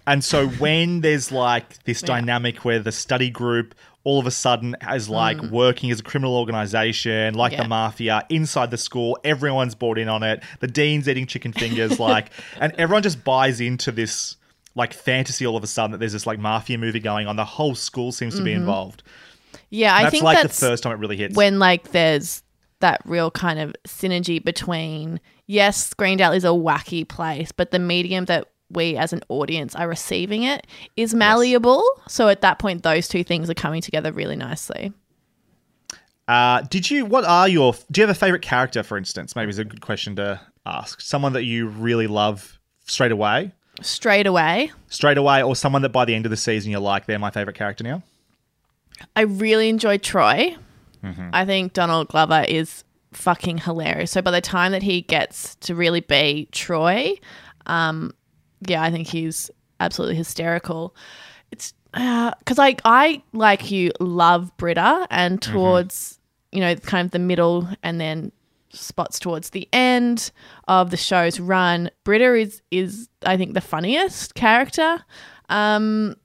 [0.07, 4.77] And so when there's like this dynamic where the study group all of a sudden
[4.93, 5.51] is like Mm.
[5.51, 7.63] working as a criminal organization, like Yeah.
[7.63, 10.43] the mafia, inside the school, everyone's bought in on it.
[10.59, 14.37] The dean's eating chicken fingers, like, and everyone just buys into this
[14.75, 17.37] like fantasy all of a sudden that there's this like mafia movie going on.
[17.37, 18.57] The whole school seems to be Mhm.
[18.57, 19.03] involved.
[19.71, 21.35] Yeah, I think like that's the first time it really hits.
[21.37, 22.43] when like there's
[22.81, 28.27] that real kind of synergy between yes, Greendale is a wacky place, but the medium
[28.27, 31.83] that we as an audience are receiving it is malleable.
[32.07, 34.93] So at that point, those two things are coming together really nicely.
[36.29, 37.05] Uh, did you?
[37.05, 37.75] What are your?
[37.91, 39.35] Do you have a favorite character, for instance?
[39.35, 41.01] Maybe is a good question to ask.
[41.01, 43.51] Someone that you really love straight away,
[43.83, 47.07] Straight away, straight away, or someone that by the end of the season you're like,
[47.07, 48.03] they're my favorite character now.
[49.17, 50.55] I really enjoy Troy.
[51.03, 51.31] Mhm.
[51.33, 54.11] I think Donald Glover is fucking hilarious.
[54.11, 57.15] So by the time that he gets to really be Troy,
[57.67, 58.13] um,
[58.67, 60.95] yeah, I think he's absolutely hysterical.
[61.51, 66.19] It's because like I like you love Britta, and towards
[66.53, 68.33] you know kind of the middle, and then
[68.73, 70.31] spots towards the end
[70.69, 75.05] of the show's run, Britta is is I think the funniest character.
[75.49, 76.17] Um,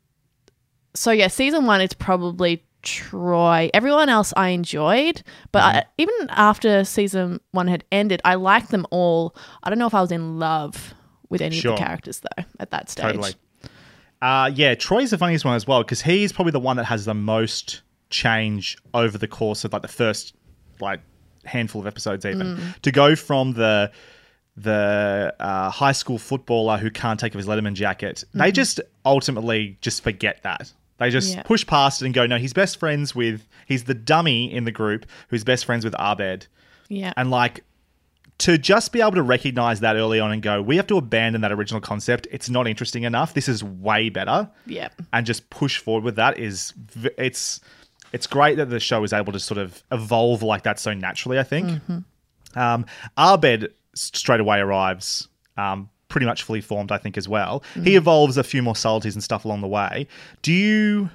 [0.93, 3.69] so yeah, season one is probably Troy.
[3.74, 5.21] Everyone else I enjoyed,
[5.52, 9.36] but I, even after season one had ended, I liked them all.
[9.63, 10.93] I don't know if I was in love
[11.30, 11.74] with any Sure.
[11.74, 13.04] of the characters though at that stage.
[13.06, 13.34] Totally.
[14.21, 17.04] Uh, yeah, Troy's the funniest one as well because he's probably the one that has
[17.06, 20.34] the most change over the course of like the first
[20.80, 21.02] like
[21.43, 22.26] handful of episodes.
[22.26, 22.82] Even Mm.
[22.82, 23.91] to go from the
[24.58, 28.54] the uh, high school footballer who can't take off his Letterman jacket, they Mhm.
[28.54, 30.71] just ultimately just forget that.
[30.97, 31.43] They just Yeah.
[31.43, 34.71] push past it and go, no, he's best friends with he's the dummy in the
[34.71, 36.47] group who's best friends with Abed.
[36.88, 37.12] Yeah.
[37.17, 37.63] And like
[38.39, 41.41] to just be able to recognize that early on and go, we have to abandon
[41.41, 42.27] that original concept.
[42.31, 43.34] It's not interesting enough.
[43.34, 44.49] This is way better.
[44.65, 44.89] Yeah.
[45.13, 46.73] And just push forward with that is
[47.17, 47.60] it's
[48.13, 51.39] it's great that the show is able to sort of evolve like that so naturally.
[51.39, 51.67] I think.
[51.89, 52.03] Mhm.
[52.55, 52.86] Um,
[53.17, 55.27] Abed straight away arrives,
[55.58, 57.62] um, pretty much fully formed, I think, as well.
[57.73, 57.97] He Mhm.
[57.97, 60.08] evolves a few more subtleties and stuff along the way.
[60.43, 61.10] Do you?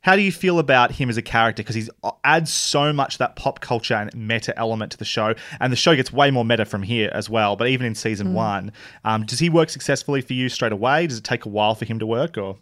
[0.00, 1.62] How do you feel about him as a character?
[1.62, 1.86] Because he
[2.24, 5.94] adds so much that pop culture and meta element to the show, and the show
[5.94, 7.54] gets way more meta from here as well.
[7.54, 8.32] But even in season Mm.
[8.32, 8.72] one,
[9.04, 11.06] um, does he work successfully for you straight away?
[11.06, 12.56] Does it take a while for him to work, or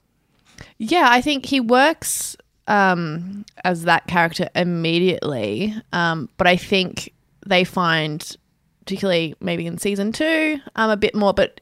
[0.78, 2.36] Yeah, I think he works
[2.66, 7.12] um, as that character immediately, um, but I think
[7.46, 8.36] they find,
[8.80, 11.60] particularly maybe in season two, um, a bit more, but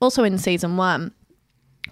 [0.00, 1.12] also in season one,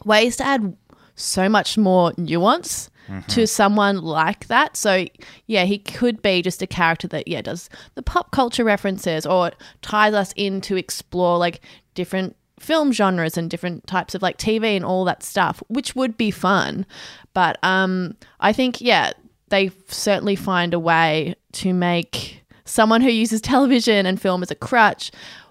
[0.04, 0.76] ways to add
[1.16, 2.90] so much more nuance
[3.28, 4.76] to someone like that.
[4.76, 5.04] So
[5.46, 9.52] yeah, he could be just a character that yeah does the pop culture references or
[9.82, 11.60] ties us in to explore like
[11.94, 16.16] different film genres and different types of like TV and all that stuff, which would
[16.16, 16.86] be fun.
[17.34, 19.12] But um I think yeah,
[19.48, 24.54] they certainly find a way to make someone who uses television and film as a
[24.56, 25.10] crutch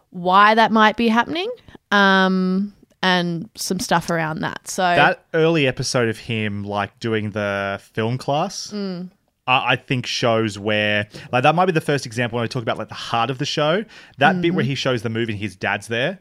[0.10, 1.52] why that might be happening.
[1.94, 4.68] Um and some stuff around that.
[4.68, 8.72] So that early episode of him like doing the film class?
[8.74, 9.10] Mm.
[9.46, 12.64] I I think shows where like that might be the first example when I talk
[12.64, 13.84] about like the heart of the show.
[14.20, 14.70] That bit where Mhm.
[14.70, 16.20] he shows the movie and his dad's there,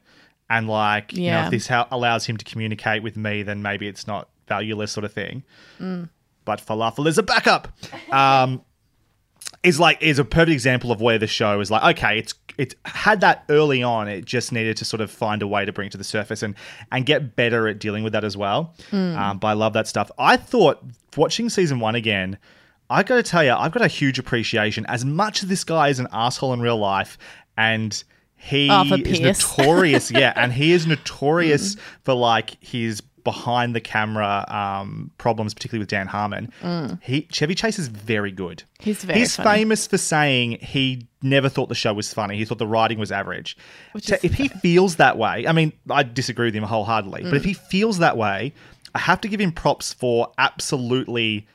[0.50, 1.44] and like you know Yeah.
[1.44, 5.04] if this how allows him to communicate with me, then maybe it's not valueless sort
[5.04, 5.44] of thing.
[5.80, 6.08] Mm.
[6.44, 7.68] But falafel is a backup.
[8.10, 8.62] Um,
[9.62, 12.74] is like is a perfect example of where the show is like okay it's it
[12.84, 15.86] had that early on it just needed to sort of find a way to bring
[15.86, 16.54] it to the surface and
[16.90, 18.74] and get better at dealing with that as well.
[18.90, 19.16] Mm.
[19.16, 20.10] um, but i love that stuff.
[20.18, 20.82] I thought
[21.16, 22.38] watching season one again
[22.88, 24.84] i gotta tell you i've got a huge appreciation.
[24.86, 27.18] As much as this guy is an asshole in real life
[27.56, 28.02] and
[28.36, 35.10] he is notorious yeah and he is notorious for like his behind the camera um,
[35.18, 36.98] problems particularly with dan harmon Mm.
[37.02, 38.62] he Chevy Chase is very good.
[38.80, 39.58] He's very He's funny.
[39.60, 42.36] famous for saying he never thought the show was funny.
[42.36, 43.56] He thought the writing was average.
[43.92, 47.22] Which So if he feels that way, I mean, I disagree with him wholeheartedly.
[47.22, 47.46] But if Mm.
[47.46, 48.52] he feels that way,
[48.94, 51.46] I have to give him props for absolutely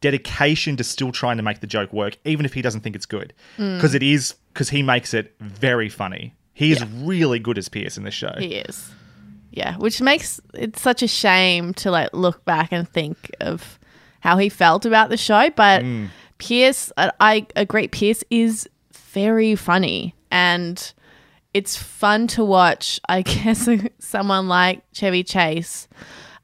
[0.00, 3.06] dedication to still trying to make the joke work, even if he doesn't think it's
[3.06, 3.76] good, Mm.
[3.78, 6.34] because it is because he makes it very funny.
[6.52, 8.34] He is really good as Pierce in this show.
[8.38, 8.90] He is.
[9.56, 13.78] Yeah, which makes it such a shame to like look back and think of
[14.20, 15.48] how he felt about the show.
[15.56, 16.08] But Mm.
[16.38, 18.68] Pierce, I, I agree, Pierce is
[19.14, 20.92] very funny and
[21.54, 23.00] it's fun to watch.
[23.08, 23.66] I guess
[23.98, 25.88] someone like Chevy Chase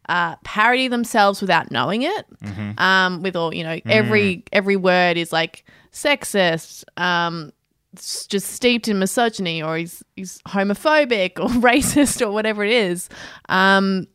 [0.08, 2.24] uh, parody themselves without knowing it.
[2.42, 2.80] Mhm.
[2.80, 6.84] Um, with all you know, every every word is like sexist.
[6.96, 7.52] Um,
[7.94, 13.08] just steeped in misogyny or he's he's homophobic or racist or whatever it is.
[13.48, 14.06] Um,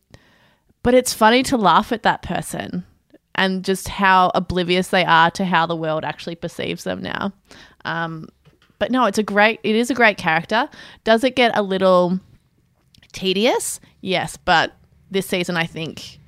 [0.82, 2.84] but it's funny to laugh at that person
[3.34, 7.32] and just how oblivious they are to how the world actually perceives them now.
[7.84, 8.28] Um,
[8.78, 10.68] but no, it's a great it is a great character.
[11.04, 12.18] Does it get a little
[13.12, 13.80] tedious?
[14.00, 14.72] Yes, but
[15.10, 16.18] this season I think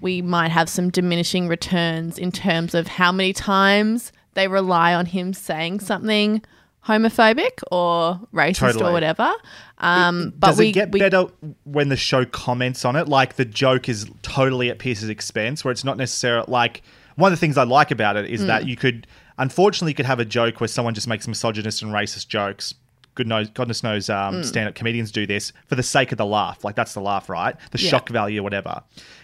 [0.00, 5.06] we might have some diminishing returns in terms of how many times they rely on
[5.06, 6.42] him saying something
[6.86, 8.84] homophobic or racist Totally.
[8.90, 9.32] or whatever.
[9.78, 11.26] Um, but Does we it get we, better
[11.64, 13.08] when the show comments on it?
[13.08, 16.82] Like the joke is totally at Pierce's expense, where it's not necessarily like
[17.16, 18.46] one of the things I like about it is Mm.
[18.46, 19.06] that you could,
[19.38, 22.74] unfortunately, you could have a joke where someone just makes misogynist and racist jokes.
[23.14, 24.44] Good knows, goodness knows, um, Mm.
[24.44, 26.62] stand-up comedians do this for the sake of the laugh.
[26.64, 27.56] Like that's the laugh, right?
[27.72, 27.90] The Yeah.
[27.90, 28.82] shock value, or whatever.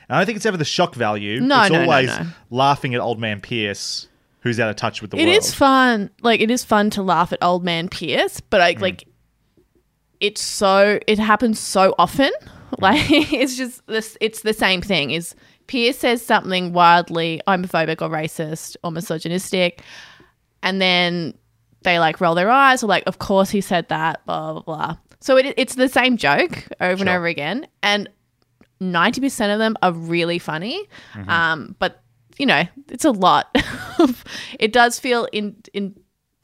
[0.08, 1.40] And I don't think it's ever the shock value.
[1.40, 2.26] No, it's no, no, always no.
[2.50, 4.08] laughing at old man Pierce,
[4.44, 5.34] who's out of touch with the It world.
[5.34, 6.10] It is fun.
[6.22, 8.82] Like it is fun to laugh at old man Pierce, but Mm.
[8.82, 9.08] Like
[10.20, 12.30] it's so it happens so often.
[12.80, 14.18] Like it's just this.
[14.20, 15.12] It's the same thing.
[15.12, 15.36] Is
[15.68, 19.80] Pierce says something wildly homophobic or racist or misogynistic,
[20.60, 21.34] and then
[21.82, 24.26] they like roll their eyes or like, of course he said that.
[24.26, 24.96] Blah blah blah.
[25.20, 28.08] So it, it's the same joke over and over again, and
[28.80, 30.88] ninety percent of them are really funny.
[31.28, 32.02] Um, but
[32.38, 33.54] you know, it's a lot.
[34.58, 35.94] it does feel in in.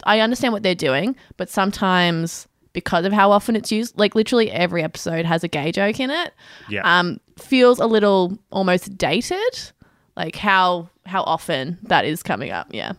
[0.03, 4.49] I understand what they're doing, but sometimes because of how often it's used, like literally
[4.49, 6.33] every episode has a gay joke in it.
[6.69, 6.81] Yeah.
[6.99, 9.71] Um, feels a little almost dated,
[10.15, 12.67] like how how often that is coming up.
[12.71, 12.93] Yeah.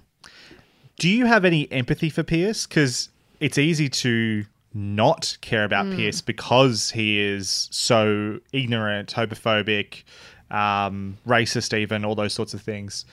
[0.98, 2.66] Do you have any empathy for Pierce?
[2.66, 3.08] Because
[3.40, 5.96] it's easy to not care about Hmm.
[5.96, 10.04] Pierce because he is so ignorant, homophobic,
[10.52, 13.04] um, racist, even all those sorts of things.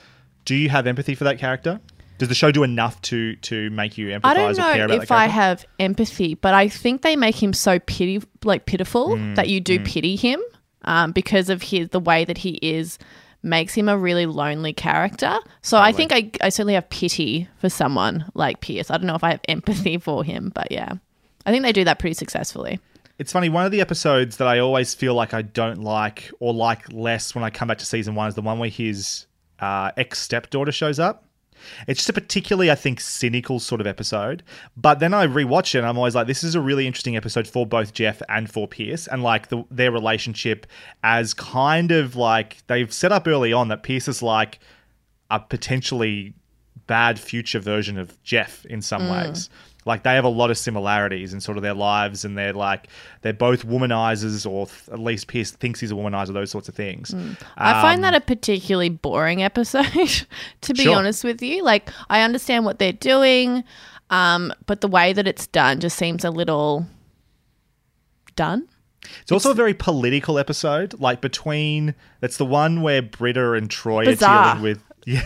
[0.44, 1.80] Do you have empathy for that character?
[2.18, 4.94] Does the show do enough to to make you empathize I don't or care know
[4.94, 9.16] about if I have empathy, but I think they make him so pity, like pitiful,
[9.16, 10.40] Mm, that you do pity him
[10.84, 12.98] um, because of his the way that he is
[13.42, 15.38] makes him a really lonely character.
[15.62, 18.90] So I think I, I certainly have pity for someone like Pierce.
[18.90, 20.92] I don't know if I have empathy for him, but yeah,
[21.46, 22.80] I think they do that pretty successfully.
[23.20, 23.50] It's funny.
[23.50, 27.34] One of the episodes that I always feel like I don't like or like less
[27.34, 29.26] when I come back to season one is the one where his
[29.58, 31.26] uh, ex stepdaughter shows up.
[31.86, 34.42] It's just a particularly, I think, cynical sort of episode.
[34.74, 37.46] But then I rewatch it and I'm always like, this is a really interesting episode
[37.46, 40.66] for both Jeff and for Pierce and like the, their relationship
[41.04, 44.60] as kind of like they've set up early on that Pierce is like
[45.30, 46.32] a potentially
[46.86, 49.26] bad future version of Jeff in some Mm.
[49.26, 49.50] ways.
[49.86, 52.88] Like they have a lot of similarities in sort of their lives, and they're like
[53.22, 56.34] they're both womanizers, or th- at least Pierce thinks he's a womanizer.
[56.34, 57.14] Those sorts of things.
[57.56, 59.86] I find Um, that a particularly boring episode,
[60.60, 60.96] to be Sure.
[60.96, 61.62] honest with you.
[61.64, 63.64] Like, I understand what they're doing,
[64.10, 66.86] um, but the way that it's done just seems a little
[68.36, 68.68] done.
[69.22, 74.04] It's also a very political episode, like between that's the one where Britta and Troy
[74.04, 74.30] Bizarre.
[74.36, 74.82] are dealing with.
[75.06, 75.22] Yeah,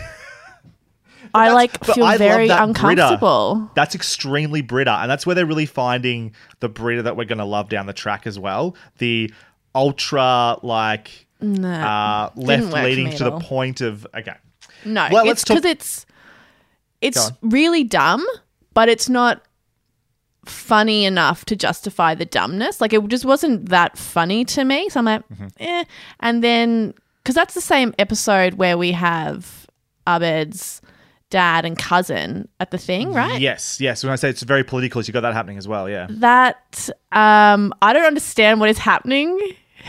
[1.35, 3.69] I like feel I very uncomfortable.
[3.75, 7.45] That's extremely Britta, and that's where they're really finding the Britta that we're going to
[7.45, 8.75] love down the track as well.
[8.99, 9.31] The
[9.73, 14.35] ultra like No, uh, left work for leaning me to the point of okay.
[14.85, 16.05] No, Well, it's let's talk- because it's
[17.01, 18.25] it's really dumb,
[18.73, 19.41] but it's not
[20.45, 22.79] funny enough to justify the dumbness.
[22.79, 24.89] Like it just wasn't that funny to me.
[24.89, 25.47] So I'm like, Mm-hmm.
[25.59, 25.83] eh.
[26.19, 29.65] And then because that's the same episode where we have
[30.07, 30.81] Abed's
[31.29, 33.41] dad and cousin at the thing, right?
[33.41, 34.03] Yes, yes.
[34.03, 35.89] When I say it's very political, you got that happening as well.
[35.89, 36.07] Yeah.
[36.09, 39.39] That um, I don't understand what is happening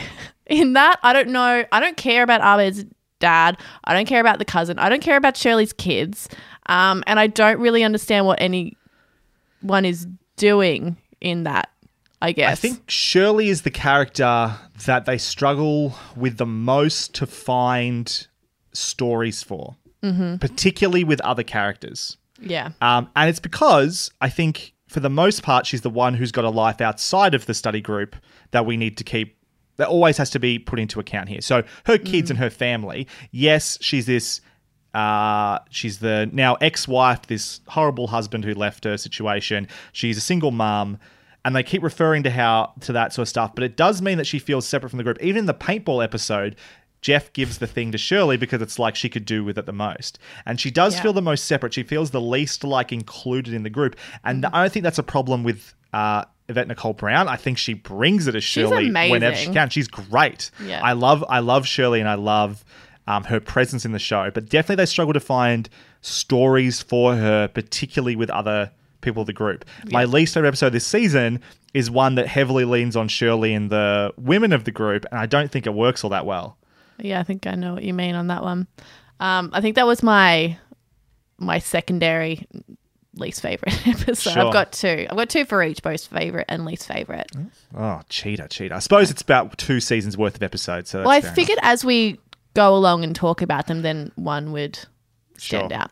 [0.47, 0.99] in that.
[1.03, 1.65] I don't know.
[1.71, 2.85] I don't care about Abed's
[3.19, 3.57] dad.
[3.83, 4.79] I don't care about the cousin.
[4.79, 6.29] I don't care about Shirley's kids.
[6.67, 8.75] Um, and I don't really understand what anyone
[9.83, 11.69] is doing in that.
[12.21, 12.51] I guess.
[12.51, 18.27] I think Shirley is the character that they struggle with the most to find
[18.73, 20.39] stories for, Mhm.
[20.39, 22.17] particularly with other characters.
[22.39, 22.69] Yeah.
[22.81, 26.45] Um, and it's because I think for the most part, she's the one who's got
[26.45, 28.15] a life outside of the study group
[28.51, 29.35] that we need to keep,
[29.77, 31.41] that always has to be put into account here.
[31.41, 34.41] So her kids and her family, yes, she's this.
[34.93, 39.67] Uh, she's the now ex-wife, this horrible husband who left her situation.
[39.91, 40.97] She's a single mom,
[41.45, 43.53] and they keep referring to how to that sort of stuff.
[43.53, 45.17] But it does mean that she feels separate from the group.
[45.21, 46.55] Even in the paintball episode,
[47.07, 49.71] Jeff gives the thing to Shirley because it's like she could do with it the
[49.71, 50.19] most.
[50.45, 51.03] And she does Yeah.
[51.03, 51.73] feel the most separate.
[51.73, 53.95] She feels the least like included in the group.
[54.25, 57.29] And I don't think that's a problem with uh, Yvette Nicole Brown.
[57.29, 59.69] I think she brings it as Shirley whenever she can.
[59.69, 60.51] She's great.
[60.61, 60.81] Yeah.
[60.83, 62.65] I love I love Shirley and I love
[63.07, 64.29] um, her presence in the show.
[64.33, 65.69] But definitely they struggle to find
[66.01, 69.63] stories for her, particularly with other people of the group.
[69.91, 71.39] My least favorite episode this season
[71.73, 75.25] is one that heavily leans on Shirley and the women of the group, and I
[75.25, 76.57] don't think it works all that well.
[76.99, 78.67] Yeah, I think I know what you mean on that one.
[79.19, 80.57] Um, I think that was my
[81.37, 82.47] my secondary
[83.15, 84.31] least favorite episode.
[84.31, 84.45] Sure.
[84.47, 85.07] I've got two.
[85.09, 87.31] I've got two for each, most favorite and least favorite.
[87.75, 88.75] Oh, cheater, cheater.
[88.75, 90.89] I suppose it's about two seasons worth of episodes.
[90.89, 91.35] So that's well, I fair enough.
[91.35, 92.19] figured as we
[92.53, 94.77] go along and talk about them, then one would
[95.37, 95.79] stand Sure.
[95.79, 95.91] out.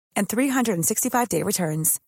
[0.15, 1.99] and 365-day returns.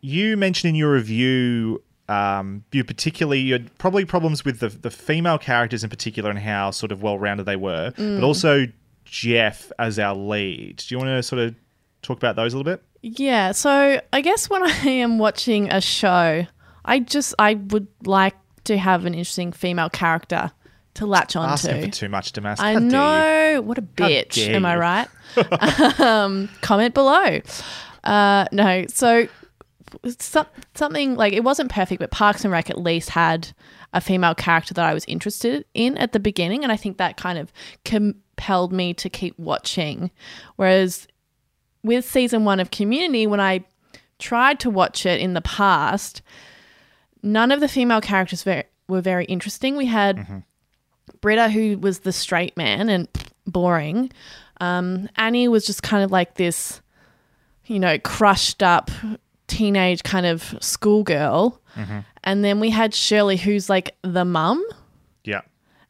[0.00, 4.90] You mentioned in your review, um, you particularly you had probably problems with the the
[4.90, 8.20] female characters in particular and how sort of well rounded they were, Mm.
[8.20, 8.66] but also
[9.04, 10.76] Jeff as our lead.
[10.88, 11.54] Do you want to sort of
[12.02, 12.82] talk about those a little bit?
[13.02, 16.46] Yeah, so I guess when I am watching a show,
[16.84, 20.52] I just I would like to have an interesting female character
[20.98, 21.52] to latch onto.
[21.52, 22.60] Asking for too much, Damas.
[22.60, 23.62] I How dare know.
[23.62, 24.34] What a bitch.
[24.34, 24.80] dare Am I you.
[24.80, 25.08] right?
[26.00, 27.40] um, comment below.
[28.04, 29.28] Uh, no, so
[30.18, 33.48] some, something like it wasn't perfect, but Parks and Rec at least had
[33.92, 37.16] a female character that I was interested in at the beginning, and I think that
[37.16, 37.52] kind of
[37.84, 40.10] compelled me to keep watching.
[40.56, 41.06] Whereas
[41.82, 43.64] with season one of Community, when I
[44.18, 46.22] tried to watch it in the past,
[47.22, 49.76] none of the female characters ver- were very interesting.
[49.76, 50.42] We had
[51.20, 53.08] Britta, who was the straight man and
[53.46, 54.10] boring.
[54.60, 56.80] Um, Annie was just kind of like this,
[57.66, 58.90] you know, crushed up
[59.46, 61.60] teenage kind of schoolgirl.
[62.24, 64.64] And then we had Shirley, who's like the mum.
[65.24, 65.42] Yeah.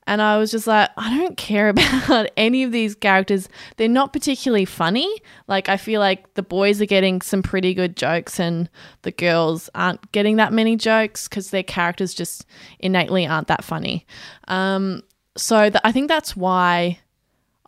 [0.07, 1.69] And I was just like, I don't care
[2.07, 3.49] about any of these characters.
[3.77, 5.09] They're not particularly funny.
[5.49, 8.71] Like, I feel like the boys are getting some pretty good jokes, and
[9.03, 12.47] the girls aren't getting that many jokes because their characters just
[12.79, 14.07] innately aren't that funny.
[14.47, 15.03] Um,
[15.39, 16.99] so th- I think that's why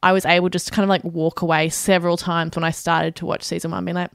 [0.02, 3.16] I was able just to kind of like walk away several times when I started
[3.16, 4.10] to watch season one, being like,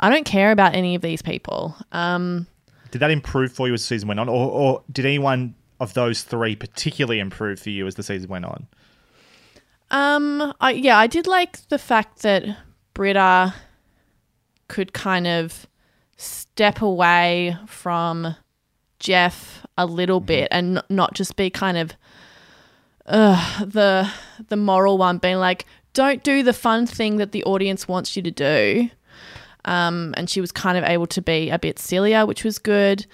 [0.00, 1.76] I don't care about any of these people.
[1.92, 2.46] Um,
[2.90, 5.94] Did that improve for you as the season went on, or, or did anyone of
[5.94, 8.66] those three particularly improve for you as the season went on?
[9.90, 12.44] Um, I yeah, I did like the fact that
[12.94, 13.54] Britta
[14.68, 15.66] could kind of
[16.16, 18.34] step away from
[18.98, 21.92] Jeff a little bit and n- not just be kind of
[23.06, 24.10] uh, the
[24.48, 28.22] the moral one, being like, don't do the fun thing that the audience wants you
[28.22, 28.90] to do.
[29.64, 33.06] Um, and she was kind of able to be a bit sillier, which was good.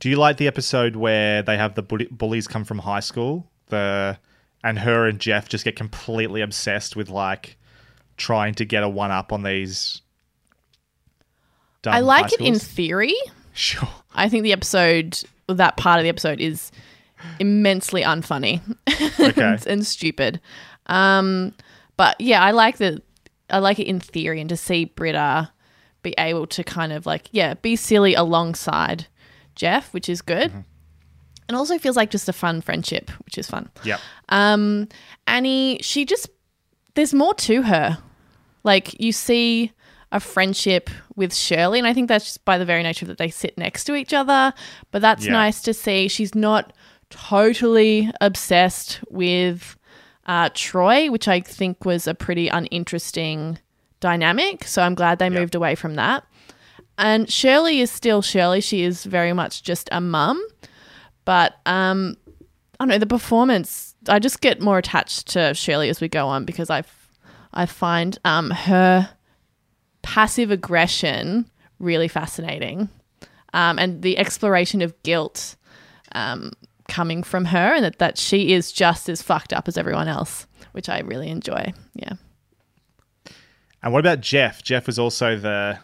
[0.00, 3.48] Do you like the episode where they have the bully- bullies come from high school?
[3.68, 4.18] The
[4.64, 7.56] and her and Jeff just get completely obsessed with like
[8.16, 10.02] trying to get a one up on these.
[11.84, 13.14] I like it in theory.
[13.54, 13.86] Sure.
[14.14, 16.72] I think the episode, that part of the episode, is
[17.38, 18.60] immensely unfunny
[19.20, 19.42] Okay.
[19.42, 20.40] and, and stupid.
[20.86, 21.54] Um,
[21.96, 23.02] but yeah, I like the,
[23.50, 25.50] I like it in theory, and to see Britta
[26.02, 29.06] be able to kind of like, yeah, be silly alongside
[29.54, 30.50] Jeff, which is good.
[30.50, 30.60] Mm-hmm.
[31.48, 33.68] And also feels like just a fun friendship, which is fun.
[33.84, 33.98] Yeah.
[34.30, 34.88] Um,
[35.26, 36.28] Annie, she just
[36.94, 37.98] there's more to her.
[38.64, 39.72] Like you see
[40.12, 43.28] a friendship with Shirley, and I think that's just by the very nature that they
[43.28, 44.54] sit next to each other.
[44.92, 45.32] But that's Yeah.
[45.32, 46.08] nice to see.
[46.08, 46.72] She's not
[47.12, 49.76] totally obsessed with
[50.26, 53.58] uh, Troy, which I think was a pretty uninteresting
[54.00, 54.64] dynamic.
[54.64, 56.24] So I'm glad they moved away from that.
[56.98, 58.60] And Shirley is still Shirley.
[58.60, 60.44] She is very much just a mum.
[61.24, 62.16] But um,
[62.80, 63.94] I don't know the performance.
[64.08, 66.82] I just get more attached to Shirley as we go on because I,
[67.52, 69.10] I find um, her
[70.02, 71.48] passive aggression
[71.78, 72.88] really fascinating,
[73.52, 75.56] um, and the exploration of guilt
[76.12, 76.52] um,
[76.92, 80.46] coming from her and that, that she is just as fucked up as everyone else,
[80.72, 81.72] which I really enjoy.
[81.94, 82.12] Yeah.
[83.82, 84.62] And what about Jeff?
[84.62, 85.78] Jeff was also the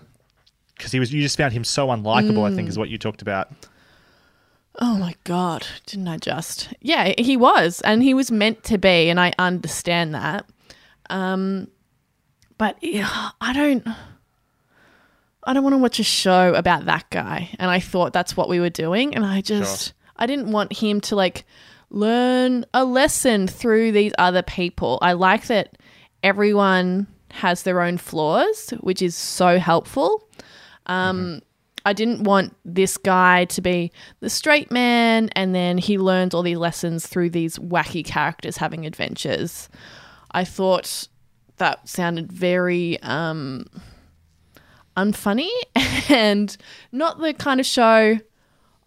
[0.76, 1.12] because he was.
[1.12, 2.44] You just found him so unlikable.
[2.50, 2.70] I think Mm.
[2.70, 3.50] is what you talked about.
[4.80, 6.72] Oh my god, didn't I just?
[6.80, 10.46] Yeah, he was, and he was meant to be, and I understand that.
[11.10, 11.66] Um,
[12.58, 13.84] but yeah, I don't.
[15.44, 18.48] I don't want to watch a show about that guy, and I thought that's what
[18.48, 21.44] we were doing, and I just I didn't want him to like
[21.90, 24.98] learn a lesson through these other people.
[25.02, 25.78] I like that
[26.22, 30.28] everyone has their own flaws, which is so helpful.
[30.86, 31.42] Um,
[31.84, 36.42] I didn't want this guy to be the straight man and then he learns all
[36.42, 39.68] these lessons through these wacky characters having adventures.
[40.32, 41.08] I thought
[41.56, 43.66] that sounded very um,
[44.96, 45.50] unfunny
[46.10, 46.56] and
[46.92, 48.18] not the kind of show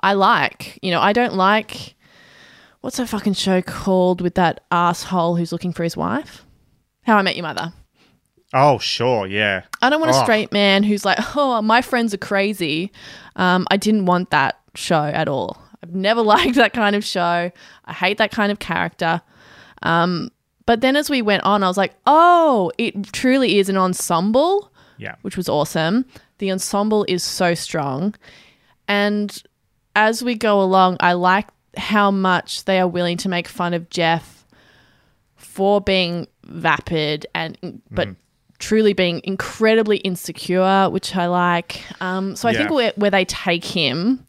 [0.04, 0.80] I like.
[0.82, 1.96] You know, I don't like
[2.82, 6.46] what's that fucking show called with that asshole who's looking for his wife?
[7.04, 7.74] How I Met Your Mother.
[8.54, 9.64] Oh, sure, yeah.
[9.82, 12.92] I don't want a Oh, straight man who's like, oh, my friends are crazy.
[13.36, 15.58] Um, I didn't want that show at all.
[15.84, 17.52] I've never liked that kind of show.
[17.86, 19.22] I hate that kind of character.
[19.84, 20.32] Um,
[20.66, 24.72] but then as we went on, I was like, oh, it truly is an ensemble,
[24.98, 25.16] Yeah.
[25.22, 26.06] which was awesome.
[26.40, 28.16] The ensemble is so strong.
[28.88, 29.42] And
[29.96, 33.90] as we go along, I like how much they are willing to make fun of
[33.90, 34.46] Jeff
[35.36, 38.10] for being vapid and but
[38.60, 41.82] truly being incredibly insecure, which I like.
[42.02, 44.26] Um, so I think where, where they take him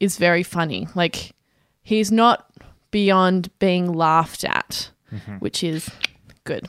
[0.00, 0.88] is very funny.
[0.94, 1.32] Like
[1.82, 2.50] he's not
[2.90, 5.40] beyond being laughed at, Mhm.
[5.40, 5.88] which is
[6.44, 6.68] good.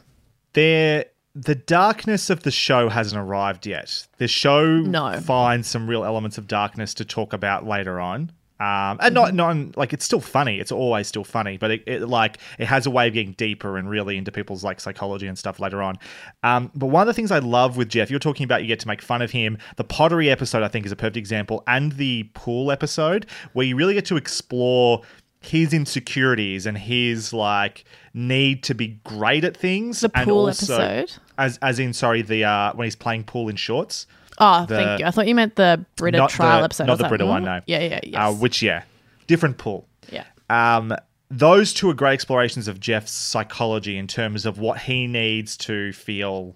[0.53, 1.05] there
[1.35, 4.07] the darkness of the show hasn't arrived yet.
[4.17, 5.19] The show No.
[5.19, 8.31] finds some real elements of darkness to talk about later on.
[8.59, 10.59] Um, and not, not like it's still funny.
[10.59, 13.77] It's always still funny, but it, it like it has a way of getting deeper
[13.77, 15.97] and really into people's like psychology and stuff later on.
[16.43, 18.79] Um, but one of the things I love with Jeff, you're talking about, you get
[18.81, 19.57] to make fun of him.
[19.75, 23.75] The pottery episode, I think, is a perfect example, and the pool episode where you
[23.75, 25.01] really get to explore
[25.41, 29.99] his insecurities and his like need to be great at things.
[29.99, 31.19] The and pool also, episode?
[31.37, 34.07] As as in sorry, the uh, when he's playing pool in shorts.
[34.39, 35.05] Oh, The- thank you.
[35.05, 36.87] I thought you meant the Britta trial the, episode.
[36.87, 37.61] Not the like, Britta one, "Mm, no.
[37.67, 38.15] Yeah, yeah, yes.
[38.15, 38.83] Uh, which yeah,
[39.27, 39.87] different pool.
[40.11, 40.25] yeah.
[40.49, 40.95] Um,
[41.29, 45.91] those two are great explorations of Jeff's psychology in terms of what he needs to
[45.93, 46.55] feel.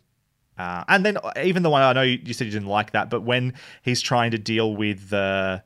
[0.58, 3.10] Uh, and then even the one I know you, you said you didn't like that,
[3.10, 3.54] but when
[3.84, 5.64] he's trying to deal with the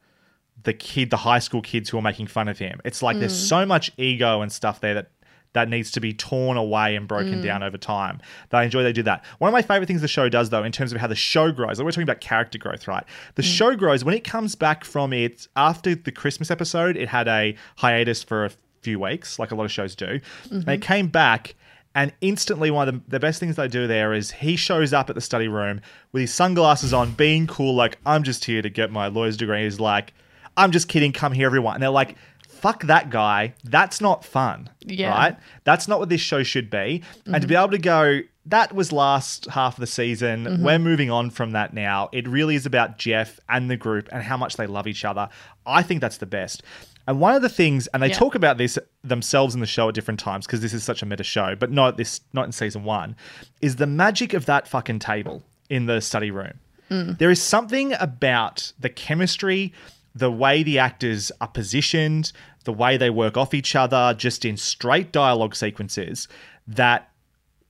[0.63, 3.33] the kid, the high school kids who are making fun of him, it's like there's
[3.33, 3.47] Mm.
[3.49, 5.09] so much ego and stuff there that
[5.53, 7.43] that needs to be torn away and broken Mm.
[7.43, 8.21] down over time.
[8.49, 9.23] That I enjoy they do that.
[9.39, 11.51] One of my favorite things the show does though, in terms of how the show
[11.51, 13.03] grows, like we're talking about character growth, right?
[13.35, 17.27] The show grows when it comes back from it after the Christmas episode, it had
[17.27, 20.19] a hiatus for a few weeks, like a lot of shows do.
[20.49, 20.81] And it Mhm.
[20.81, 21.55] came back
[21.93, 25.09] and instantly one of the, the best things they do there is he shows up
[25.09, 25.81] at the study room
[26.13, 29.63] with his sunglasses on, being cool, like, I'm just here to get my lawyer's degree.
[29.63, 30.13] He's like,
[30.55, 31.73] I'm just kidding, come here, everyone.
[31.75, 32.15] And they're like,
[32.61, 33.53] fuck that guy.
[33.63, 34.69] That's not fun.
[34.81, 35.09] Yeah.
[35.11, 35.37] Right?
[35.63, 37.03] That's not what this show should be.
[37.25, 40.45] And to be able to go, that was last half of the season.
[40.45, 40.59] Mhm.
[40.59, 42.09] We're moving on from that now.
[42.11, 45.29] It really is about Jeff and the group and how much they love each other.
[45.65, 46.63] I think that's the best.
[47.07, 48.13] And one of the things, and they Yeah.
[48.17, 51.05] talk about this themselves in the show at different times because this is such a
[51.05, 53.15] meta show, but not this, not in season one,
[53.59, 56.53] is the magic of that fucking table in the study room.
[56.91, 57.17] Mm.
[57.17, 59.73] There is something about the chemistry,
[60.13, 62.31] the way the actors are positioned,
[62.63, 66.27] the way they work off each other, just in straight dialogue sequences,
[66.67, 67.09] that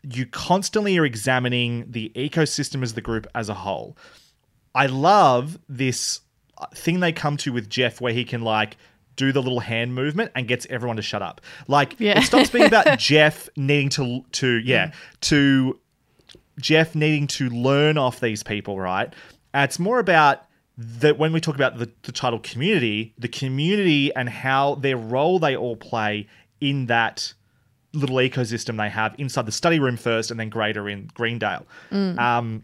[0.04, 3.96] you constantly are examining the ecosystem as the group as a whole.
[4.74, 6.22] I love this
[6.58, 8.78] uh, thing they come to with Jeff where he can like
[9.16, 11.42] do the little hand movement and gets everyone to shut up.
[11.68, 12.20] Like Yeah.
[12.20, 15.80] it stops being about Jeff needing to to yeah, to
[16.60, 19.14] Jeff needing to learn off these people, right?
[19.54, 20.44] And it's more about
[21.00, 25.38] that when we talk about the, the title community, the community and how their role
[25.40, 26.28] they all play
[26.60, 27.34] in that
[27.94, 31.66] little ecosystem they have inside the study room first and then greater in Greendale.
[31.92, 32.18] Mm.
[32.18, 32.64] Um,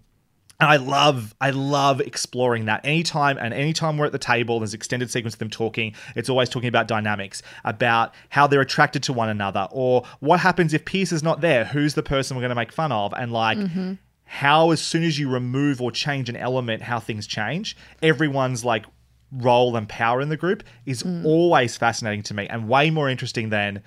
[0.59, 2.81] and I love, I love exploring that.
[2.83, 5.93] Anytime and anytime we're at the table, there's extended sequence of them talking.
[6.15, 10.73] It's always talking about dynamics, about how they're attracted to one another, or what happens
[10.73, 11.65] if Pierce is not there.
[11.65, 13.13] Who's the person we're going to make fun of?
[13.13, 13.99] And like, Mhm.
[14.27, 17.75] How as soon as you remove or change an element, how things change.
[18.03, 18.85] Everyone's like
[19.31, 21.25] role and power in the group is mm.
[21.25, 23.81] always fascinating to me and way more interesting than,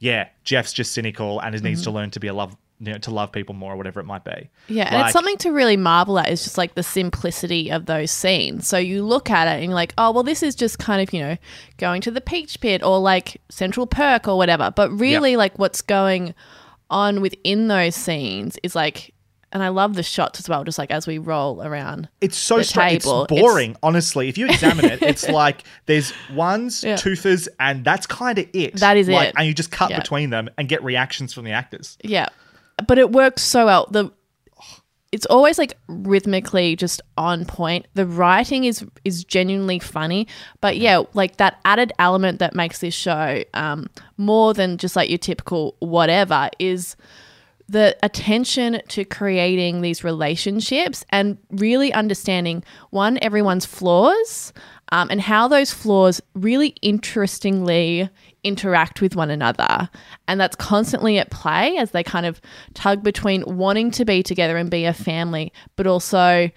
[0.00, 1.96] yeah, Jeff's just cynical and it needs to mm-hmm.
[1.96, 4.24] learn to be a love you know, to love people more or whatever it might
[4.24, 4.50] be.
[4.66, 8.10] Yeah, and it's something to really marvel at is just like the simplicity of those
[8.10, 8.66] scenes.
[8.66, 11.14] So you look at it and you're like, oh, well, this is just kind of,
[11.14, 11.36] you know,
[11.78, 14.72] going to the peach pit or like Central Perk or whatever.
[14.74, 16.34] But really, like, what's going
[16.90, 19.13] on within those scenes is like,
[19.54, 22.08] and I love the shots as well, just like as we roll around.
[22.20, 22.60] It's so the.
[22.62, 23.26] It's table.
[23.28, 24.28] boring, honestly.
[24.28, 26.96] If you examine it, it's like there's ones, Yeah.
[26.96, 28.76] twofers, and that's kind of it.
[28.76, 29.34] That is like, it.
[29.38, 30.00] And you just cut Yeah.
[30.00, 31.96] between them and get reactions from the actors.
[32.02, 32.28] Yeah.
[32.86, 33.86] But it works so well.
[33.90, 34.10] The
[35.12, 37.86] it's always like rhythmically just on point.
[37.94, 40.26] The writing is is genuinely funny,
[40.60, 45.08] but yeah, like that added element that makes this show um, more than just like
[45.08, 46.96] your typical whatever is
[47.68, 54.52] the attention to creating these relationships and really understanding one everyone's flaws
[54.92, 58.08] um, and how those flaws really interestingly
[58.42, 59.88] interact with one another.
[60.28, 62.40] And that's constantly at play as they kind of
[62.74, 66.50] tug between wanting to be together and be a family but also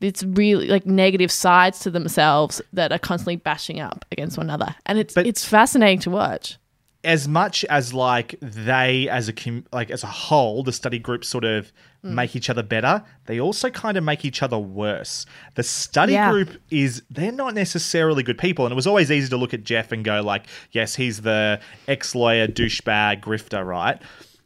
[0.00, 4.74] it's really like negative sides to themselves that are constantly bashing up against one another.
[4.86, 6.58] And it's it's fascinating to watch
[7.02, 11.24] as much as like they as a com- like as a whole the study group
[11.24, 11.72] sort of
[12.02, 12.12] Mm.
[12.14, 15.26] make each other better they also kind of make each other worse
[15.56, 16.30] the study Yeah.
[16.30, 19.64] group is they're not necessarily good people and it was always easy to look at
[19.64, 24.00] jeff and go like yes he's the ex-lawyer douchebag grifter right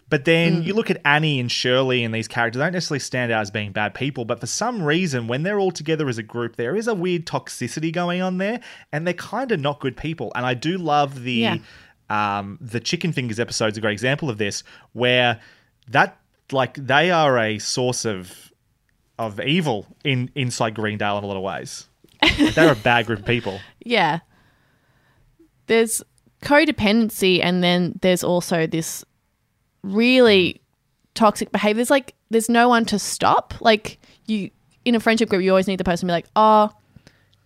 [0.09, 0.67] but then Mm.
[0.67, 3.51] you look at Annie and Shirley and these characters they don't necessarily stand out as
[3.51, 6.77] being bad people, but for some reason, when they're all together as a group, there
[6.77, 8.61] is a weird toxicity going on there,
[8.93, 10.31] and they're kind of not good people.
[10.37, 11.57] And I do love the Yeah.
[12.11, 15.41] Um, the chicken fingers episode is a great example of this, where
[15.89, 16.19] that
[16.53, 18.53] like they are a source of
[19.19, 21.89] of evil in inside Greendale in a lot of ways.
[22.23, 23.61] Like, they're a bad group of people.
[23.87, 24.21] Yeah.
[25.67, 26.03] There's
[26.41, 29.05] codependency, and then there's also this
[29.83, 30.63] really
[31.13, 31.77] toxic behavior.
[31.77, 33.53] There's like, there's no one to stop.
[33.61, 34.51] Like, you,
[34.87, 36.71] in a friendship group, you always need the person to be like, oh,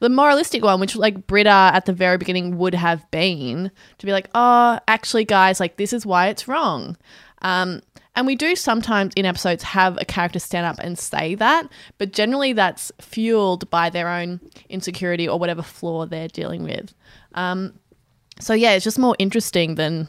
[0.01, 4.13] the moralistic one, which like Britta at the very beginning would have been, to be
[4.13, 6.97] like, oh, actually, guys, like, this is why it's wrong.
[7.43, 7.83] Um,
[8.15, 11.69] and we do sometimes in episodes have a character stand up and say that,
[11.99, 16.93] but generally that's fueled by their own insecurity or whatever flaw they're dealing with.
[17.35, 17.79] Um,
[18.41, 20.09] so yeah, it's just more interesting than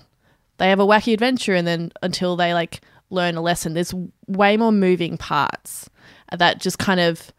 [0.57, 2.81] they have a wacky adventure and then until they like
[3.11, 3.93] learn a lesson, there's
[4.27, 5.87] way more moving parts
[6.35, 7.31] that just kind of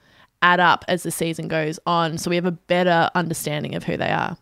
[0.42, 2.18] add up as the season goes on.
[2.18, 4.36] So we have a better understanding of who they are.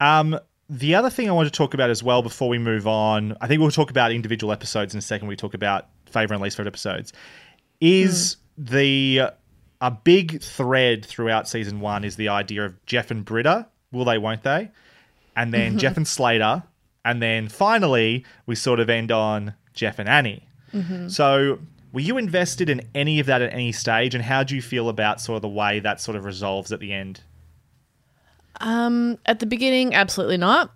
[0.00, 3.36] Um, the other thing I want to talk about as well before we move on,
[3.40, 5.28] I think we'll talk about individual episodes in a second.
[5.28, 7.12] We talk about favorite and least favorite episodes.
[7.80, 9.22] Is the
[9.80, 14.18] a big thread throughout season one is the idea of Jeff and Britta, will they,
[14.18, 14.70] won't they?
[15.36, 15.78] And then.
[15.82, 16.62] Jeff and Slater,
[17.04, 20.46] and then finally we sort of end on Jeff and Annie.
[20.72, 21.10] Mhm.
[21.10, 21.58] So,
[21.92, 24.88] were you invested in any of that at any stage, and how do you feel
[24.88, 27.20] about sort of the way that sort of resolves at the end?
[28.60, 30.74] Um, at the beginning, absolutely not.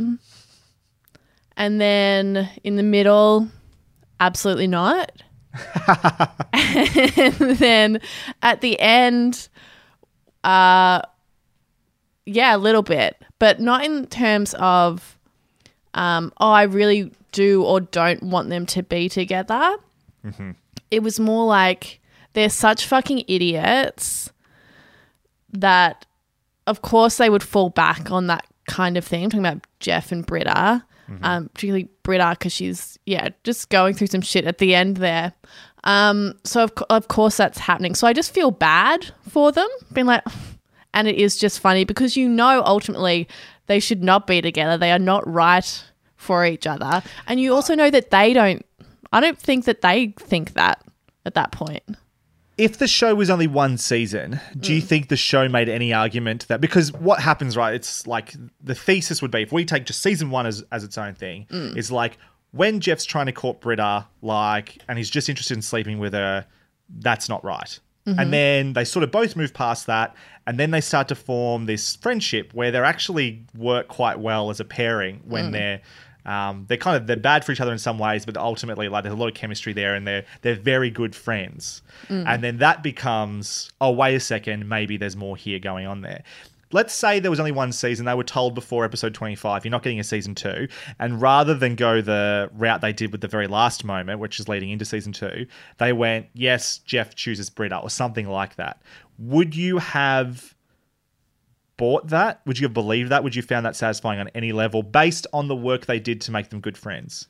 [1.56, 3.48] And then in the middle,
[4.20, 5.10] absolutely not.
[6.52, 8.00] and then
[8.42, 9.48] at the end,
[10.44, 11.00] uh,
[12.26, 15.18] yeah, a little bit, but not in terms of,
[15.94, 19.76] um, oh, I really do or don't want them to be together.
[20.24, 20.50] Mm-hmm.
[20.90, 22.00] It was more like
[22.32, 24.30] they're such fucking idiots
[25.52, 26.06] that
[26.66, 29.24] of course they would fall back on that kind of thing.
[29.24, 30.84] I'm talking about Jeff and Britta,
[31.22, 35.32] um, particularly Britta because she's yeah just going through some shit at the end there.
[35.84, 37.94] Um, so of, of course that's happening.
[37.94, 40.24] So I just feel bad for them, being like,
[40.94, 43.28] and it is just funny because you know ultimately
[43.66, 44.76] they should not be together.
[44.76, 45.84] They are not right
[46.16, 48.65] for each other, and you also know that they don't.
[49.16, 50.82] I don't think that they think that
[51.24, 51.82] at that point.
[52.58, 56.46] if the show was only one season, do you think the show made any argument
[56.48, 57.74] that because what happens, right?
[57.74, 60.96] It's like the thesis would be if we take just season one as, as its
[60.96, 61.76] own thing, Mm.
[61.76, 62.16] is like
[62.52, 66.46] when Jeff's trying to court Britta, like, and he's just interested in sleeping with her,
[66.88, 67.78] that's not right.
[68.06, 68.18] Mhm.
[68.22, 70.14] And then they sort of both move past that,
[70.46, 74.60] and then they start to form this friendship where they actually work quite well as
[74.60, 75.52] a pairing when Mm.
[75.52, 75.80] they're
[76.26, 79.04] um, they're kind of they're bad for each other in some ways, but ultimately like
[79.04, 81.82] there's a lot of chemistry there, and they're they're very good friends.
[82.08, 82.24] Mm.
[82.26, 86.22] And then that becomes oh wait a second, maybe there's more here going on there.
[86.72, 88.06] Let's say there was only one season.
[88.06, 90.66] They were told before episode 25, you're not getting a season two.
[90.98, 94.48] And rather than go the route they did with the very last moment, which is
[94.48, 95.46] leading into season two,
[95.78, 98.82] they went, yes, Jeff chooses Britta or something like that.
[99.16, 100.55] Would you have
[101.76, 102.40] bought that?
[102.46, 103.22] Would you have believed that?
[103.24, 106.20] Would you have found that satisfying on any level based on the work they did
[106.22, 107.28] to make them good friends?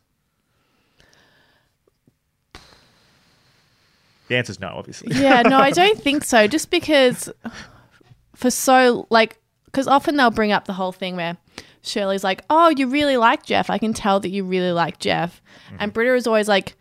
[4.29, 5.15] The answer's no, obviously.
[5.15, 6.47] yeah, no, I don't think so.
[6.47, 7.31] Just because
[8.35, 11.37] for so like because often they'll bring up the whole thing where
[11.83, 13.71] Shirley's like, "Oh, you really like Jeff.
[13.71, 15.41] I can tell that you really like Jeff,"
[15.79, 16.77] and Britta is always like,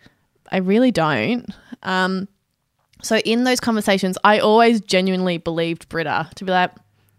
[0.52, 1.46] "I really don't."
[1.84, 2.28] Um,
[3.04, 6.72] so in those conversations, I always genuinely believed Britta to be like,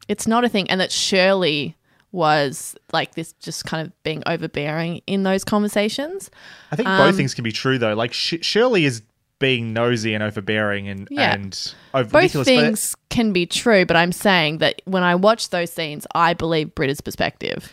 [0.09, 1.77] "It's not a thing," and that Shirley
[2.13, 6.31] was like this, just kind of being overbearing in those conversations.
[6.73, 7.95] I think Um, both things can be true though.
[7.95, 9.03] Like Sh- Shirley is
[9.39, 11.35] being nosy and overbearing and Yeah.
[11.35, 15.71] and over- Both things can be true, but I'm saying that when I watch those
[15.71, 17.71] scenes, I believe Britta's perspective.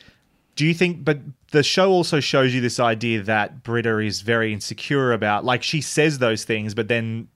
[0.55, 1.03] Do you think?
[1.03, 1.19] But
[1.51, 5.45] the show also shows you this idea that Britta is very insecure about.
[5.45, 7.27] Like she says those things, but then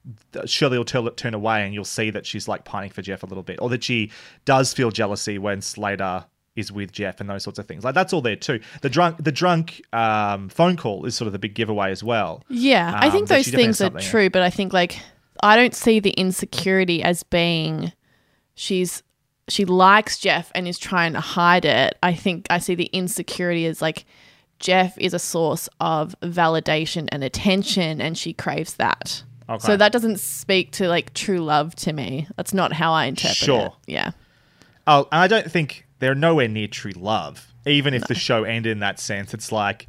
[0.44, 3.26] Shirley will tell, turn away, and you'll see that she's like pining for Jeff a
[3.26, 4.10] little bit, or that she
[4.44, 7.84] does feel jealousy when Slater is with Jeff and those sorts of things.
[7.84, 8.60] Like that's all there too.
[8.82, 12.42] The drunk, the drunk um, phone call is sort of the big giveaway as well.
[12.48, 14.98] Yeah, I Um, think those things are true, but I think like
[15.42, 17.92] I don't see the insecurity as being
[18.54, 19.04] she's
[19.48, 21.96] she likes Jeff and is trying to hide it.
[22.02, 24.04] I think I see the insecurity as like
[24.58, 29.22] Jeff is a source of validation and attention and she craves that.
[29.48, 29.66] Okay.
[29.66, 32.26] So that doesn't speak to like true love to me.
[32.36, 33.66] That's not how I interpret Sure.
[33.66, 33.92] it.
[33.92, 34.10] Yeah.
[34.86, 37.52] Oh, and I don't think they're nowhere near true love.
[37.66, 39.86] Even if the show ended in that sense, it's like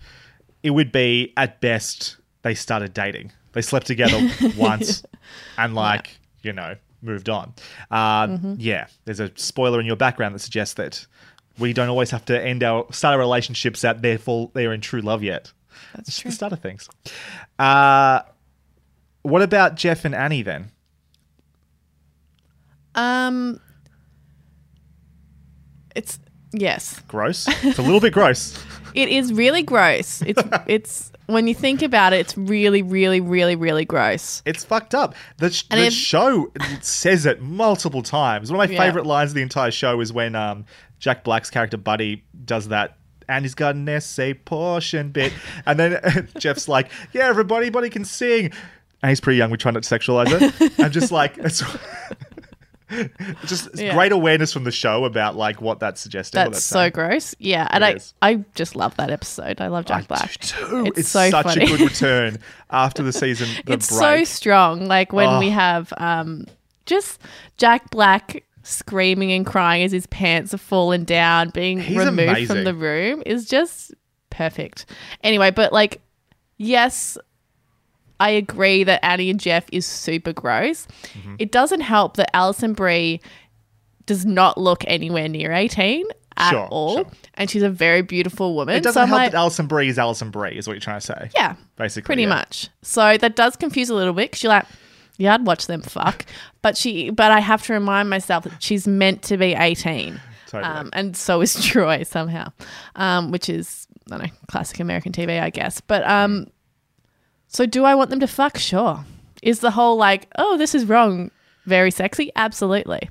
[0.64, 3.32] it would be at best they started dating.
[3.54, 4.20] They slept together
[4.58, 5.04] once
[5.58, 7.54] and like, you know, moved on.
[7.92, 8.56] Uh, Mhm.
[8.60, 11.06] Yeah, there's a spoiler in your background that suggests that
[11.58, 15.02] we don't always have to end our start our relationships at therefore they're in true
[15.02, 15.52] love yet.
[15.96, 16.32] That's it's true.
[16.32, 16.88] the start of things.
[17.58, 18.22] Uh,
[19.24, 20.72] what about Jeff and Annie then?
[22.96, 23.60] Um
[25.96, 26.20] it's
[26.52, 27.02] yes.
[27.08, 27.48] Gross.
[27.64, 28.62] It's a little bit gross.
[28.94, 30.22] It is really gross.
[30.26, 34.42] It's it's when you think about it, it's really, really, really, really gross.
[34.46, 35.16] It's fucked up.
[35.38, 36.52] The, sh- the if- show
[36.82, 38.52] says it multiple times.
[38.52, 38.82] One of my Yeah.
[38.84, 40.66] favorite lines of the entire show is when um,
[41.00, 42.98] Jack Black's character Buddy does that.
[43.28, 45.32] And he's got an essay portion bit.
[45.68, 48.52] And then Jeff's like, Yeah, everybody, buddy can sing.
[49.02, 49.50] And he's pretty young.
[49.52, 50.74] We try not to sexualize it.
[50.80, 51.64] I'm just like, it's
[53.46, 53.94] just Yeah.
[53.94, 56.40] great awareness from the show about like what that's suggesting.
[56.40, 56.92] what That's so saying.
[56.94, 57.36] gross.
[57.40, 58.14] Yeah, and It I is.
[58.22, 59.62] I just love that episode.
[59.62, 60.32] I love Jack Black.
[60.72, 61.66] Ooh, It's, it's, so such funny.
[61.66, 62.40] a good return
[62.72, 63.48] after the season.
[63.66, 64.86] The it's so strong.
[64.88, 65.40] Like when Oh.
[65.40, 66.46] we have um
[66.86, 67.22] just
[67.58, 72.48] Jack Black screaming and crying as his pants are falling down, being He's removed amazing.
[72.48, 73.94] from the room is just
[74.30, 74.86] perfect.
[75.24, 76.02] Anyway, but like
[76.58, 77.18] yes,
[78.20, 80.88] I agree that Annie and Jeff is super gross.
[81.14, 81.36] Mm-hmm.
[81.40, 83.22] It doesn't help that Alison Brie
[84.06, 86.06] does not look anywhere near 18
[86.38, 87.12] at Sure, all.
[87.36, 88.76] And she's a very beautiful woman.
[88.76, 91.00] It doesn't so help like, that Alison Brie is Alison Brie, is what you're trying
[91.00, 91.30] to say.
[91.36, 92.06] yeah, basically.
[92.06, 92.30] pretty yeah.
[92.30, 92.70] much.
[92.82, 94.66] So that does confuse a little bit because you're like,
[95.18, 96.26] yeah, I'd watch them fuck,
[96.62, 100.64] but she, but I have to remind myself that she's meant to be 18, Totally.
[100.64, 102.52] um, and so is Troy somehow,
[102.96, 105.82] um, which is I don't know classic American TV, I guess.
[105.82, 106.48] But um,
[107.50, 108.58] so do I want them to fuck?
[108.58, 109.04] Sure.
[109.44, 111.30] Is the whole like, oh, this is wrong,
[111.66, 112.32] very sexy?
[112.38, 113.10] Absolutely.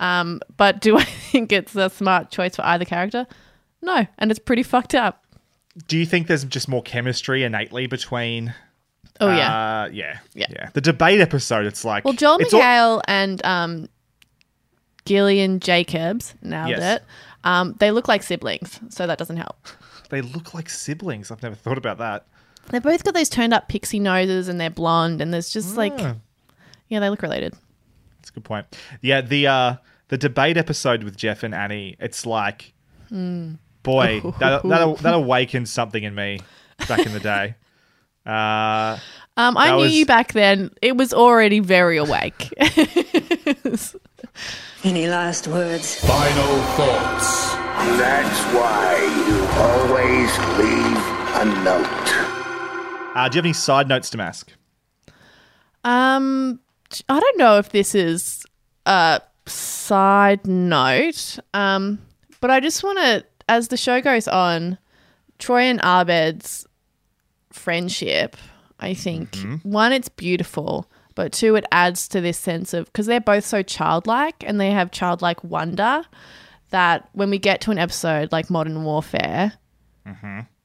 [0.00, 3.26] Um, but do I think it's a smart choice for either character?
[3.82, 5.24] No, and it's pretty fucked up.
[5.86, 8.54] Do you think there's just more chemistry innately between?
[9.20, 9.82] Oh, yeah.
[9.82, 10.46] uh, yeah, Yeah.
[10.50, 10.70] yeah.
[10.74, 13.88] The debate episode, it's like Well, Joel it's all- and um,
[15.04, 16.98] Gillian Jacobs nailed Yes.
[17.00, 17.04] it.
[17.44, 19.56] Um, they look like siblings, so that doesn't help.
[20.10, 21.30] they look like siblings.
[21.30, 22.26] I've never thought about that.
[22.70, 25.94] They both got those turned up pixie noses, and they're blonde, and there's just like,
[25.98, 26.16] Ah.
[26.88, 27.54] yeah, they look related.
[28.18, 28.66] That's a good point.
[29.00, 29.74] Yeah, the uh,
[30.08, 32.72] the debate episode with Jeff and Annie, it's like,
[33.08, 33.54] Hmm.
[33.82, 36.40] boy, that that that awakened something in me
[36.88, 37.54] back in the day.
[38.26, 38.98] Uh,
[39.38, 40.70] Um, I That knew was- you back then.
[40.82, 42.52] It was already very awake.
[44.84, 45.94] Any last words?
[46.04, 47.54] Final thoughts.
[47.96, 48.98] That's why
[49.28, 51.02] you always leave
[51.40, 52.27] a note.
[53.14, 54.52] Uh, do you have any side notes to mask?
[55.84, 56.60] Um,
[57.08, 58.44] I don't know if this is
[58.86, 61.98] a side note, um,
[62.40, 64.78] but I just want to, as the show goes on,
[65.38, 66.66] Troy and Abed's
[67.52, 68.36] friendship,
[68.80, 73.20] I think, one, it's beautiful, but two, it adds to this sense of, because they're
[73.20, 76.02] both so childlike and they have childlike wonder
[76.70, 79.52] that when we get to an episode like Modern Warfare,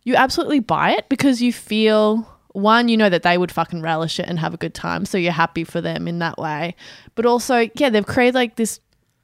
[0.04, 4.20] you absolutely buy it because you feel one, you know that they would fucking relish
[4.20, 6.76] it and have a good time, so you're happy for them in that way.
[7.16, 8.80] But also, yeah, they've created like this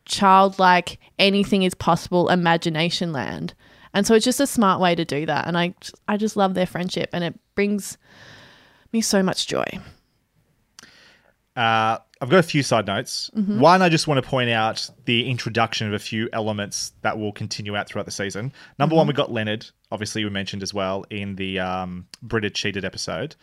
[0.05, 3.53] childlike, anything is possible imagination land.
[3.93, 5.47] And so it's just a smart way to do that.
[5.47, 5.73] And I,
[6.07, 7.97] I just love their friendship and it brings
[8.91, 9.65] me so much joy.
[11.55, 13.29] Uh, I've got a few side notes.
[13.35, 13.59] Mhm.
[13.59, 17.31] One, I just want to point out the introduction of a few elements that will
[17.31, 18.51] continue out throughout the season.
[18.77, 19.09] Number one, Mhm.
[19.09, 19.67] we got Leonard.
[19.89, 23.35] Obviously, we mentioned as well in the um, Britta cheated episode.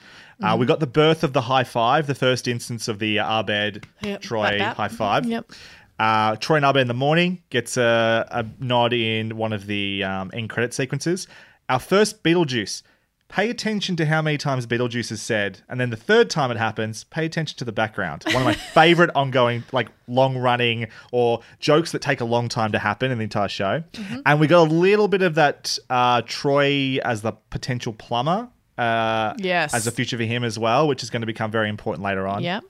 [0.43, 0.59] Uh, Mhm.
[0.59, 4.21] we got the birth of the high five, the first instance of the Abed Yep,
[4.21, 5.25] Troy high five.
[5.25, 5.53] Yep.
[5.99, 10.05] Uh, Troy and Abed in the morning gets a, a nod in one of the
[10.05, 11.27] um, end credit sequences.
[11.71, 12.83] Our first Beetlejuice.
[13.29, 16.57] Pay attention to how many times Beetlejuice is said, and then the third time it
[16.57, 18.23] happens, pay attention to the background.
[18.27, 22.71] One of my favorite ongoing, like long running or jokes that take a long time
[22.73, 23.83] to happen in the entire show.
[24.25, 28.49] And we got a little bit of that uh, Troy as the potential plumber.
[28.79, 29.75] Uh, Yes.
[29.75, 32.27] As a future for him as well, which is going to become very important later
[32.29, 32.43] on.
[32.45, 32.61] Yeah.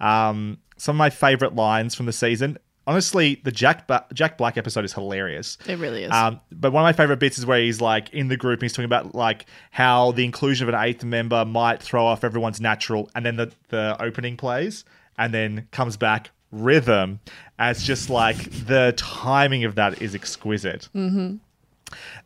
[0.00, 2.56] Um, some of my favorite lines from the season.
[2.88, 5.58] Honestly, the Jack ba- Jack Black episode is hilarious.
[5.66, 6.10] It really is.
[6.10, 8.62] Um, but one of my favorite bits is where he's like in the group and
[8.62, 12.62] he's talking about like how the inclusion of an eighth member might throw off everyone's
[12.62, 14.86] natural, and then the the opening plays
[15.18, 17.20] and then comes back rhythm
[17.58, 20.88] as just like the timing of that is exquisite.
[20.94, 21.36] Mm-hmm.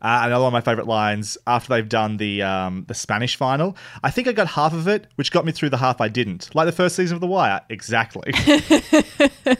[0.01, 3.75] Uh, another one of my favorite lines after they've done the um, the Spanish final.
[4.03, 6.53] I think I got half of it, which got me through the half I didn't.
[6.55, 8.31] Like the first season of The Wire, exactly.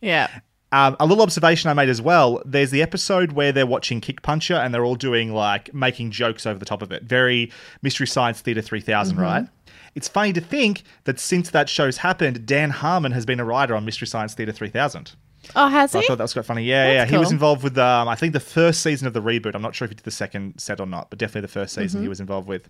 [0.00, 0.28] Yeah.
[0.72, 2.42] Um, a little observation I made as well.
[2.46, 6.46] There's the episode where they're watching Kick Puncher and they're all doing like making jokes
[6.46, 7.02] over the top of it.
[7.04, 7.52] Very
[7.82, 9.20] Mystery Science Theater 3000, Mhm.
[9.20, 9.46] right?
[9.94, 13.76] It's funny to think that since that show's happened, Dan Harmon has been a writer
[13.76, 15.12] on Mystery Science Theater 3000.
[15.56, 16.04] Oh, has So he?
[16.04, 16.64] I thought that was quite funny.
[16.64, 17.16] Yeah, That's yeah.
[17.16, 19.54] He was involved with, um, I think, the first season of the reboot.
[19.54, 21.74] I'm not sure if he did the second set or not, but definitely the first
[21.74, 22.04] season Mhm.
[22.04, 22.68] he was involved with.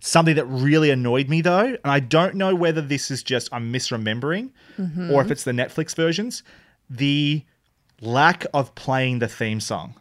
[0.00, 3.72] Something that really annoyed me, though, and I don't know whether this is just I'm
[3.72, 5.10] misremembering Mhm.
[5.10, 6.42] or if it's the Netflix versions,
[6.90, 7.42] the
[8.02, 9.94] lack of playing the theme song.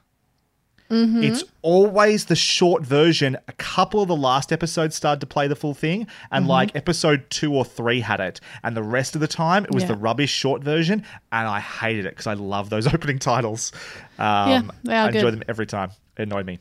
[0.90, 1.24] Mhm.
[1.24, 3.38] It's always the short version.
[3.48, 6.50] A couple of the last episodes started to play the full thing, and Mhm.
[6.50, 9.84] like episode two or three had it, and the rest of the time it was
[9.84, 9.90] Yeah.
[9.90, 13.72] the rubbish short version, and I hated it because I love those opening titles.
[14.18, 15.34] Um, Yeah, they are I enjoy good.
[15.36, 15.92] them every time.
[16.18, 16.60] It annoyed me.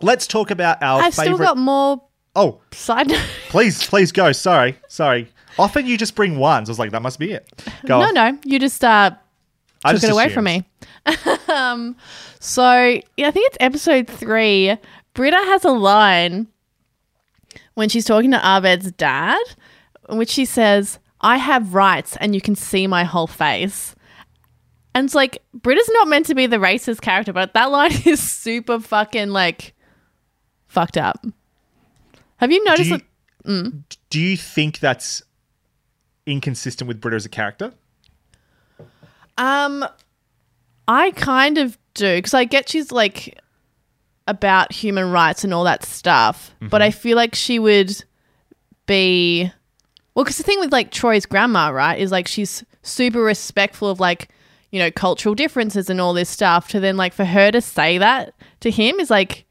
[0.00, 1.36] Let's talk about our I've favorite.
[1.36, 2.02] still got more
[2.34, 3.22] oh, side notes.
[3.50, 4.32] please, please go.
[4.32, 5.28] Sorry, sorry.
[5.56, 6.68] Often you just bring ones.
[6.68, 7.48] I was like, that must be it.
[7.86, 8.00] Go.
[8.00, 9.10] no, no, you just uh,
[9.84, 10.64] took just it away from me.
[11.48, 11.96] um,
[12.40, 14.76] so yeah, I think it's episode three.
[15.14, 16.46] Britta has a line
[17.74, 19.42] when she's talking to Abed's dad,
[20.08, 23.94] in which she says, "I have rights, and you can see my whole face."
[24.94, 28.20] And it's like Britta's not meant to be the racist character, but that line is
[28.20, 29.74] super fucking like
[30.68, 31.24] fucked up.
[32.36, 32.90] Have you noticed?
[32.90, 33.06] you- that-
[33.44, 33.82] Mm.
[34.08, 35.20] Do you think that's
[36.24, 37.74] inconsistent with Britta as a character?
[39.36, 39.84] Um,
[40.86, 43.38] I kind of do because I get she's like
[44.26, 46.82] about human rights and all that stuff, but mm-hmm.
[46.82, 48.04] I feel like she would
[48.86, 49.50] be
[50.14, 50.24] well.
[50.24, 54.28] Because the thing with like Troy's grandma, right, is like she's super respectful of like
[54.70, 56.68] you know cultural differences and all this stuff.
[56.68, 59.46] To then like for her to say that to him is like.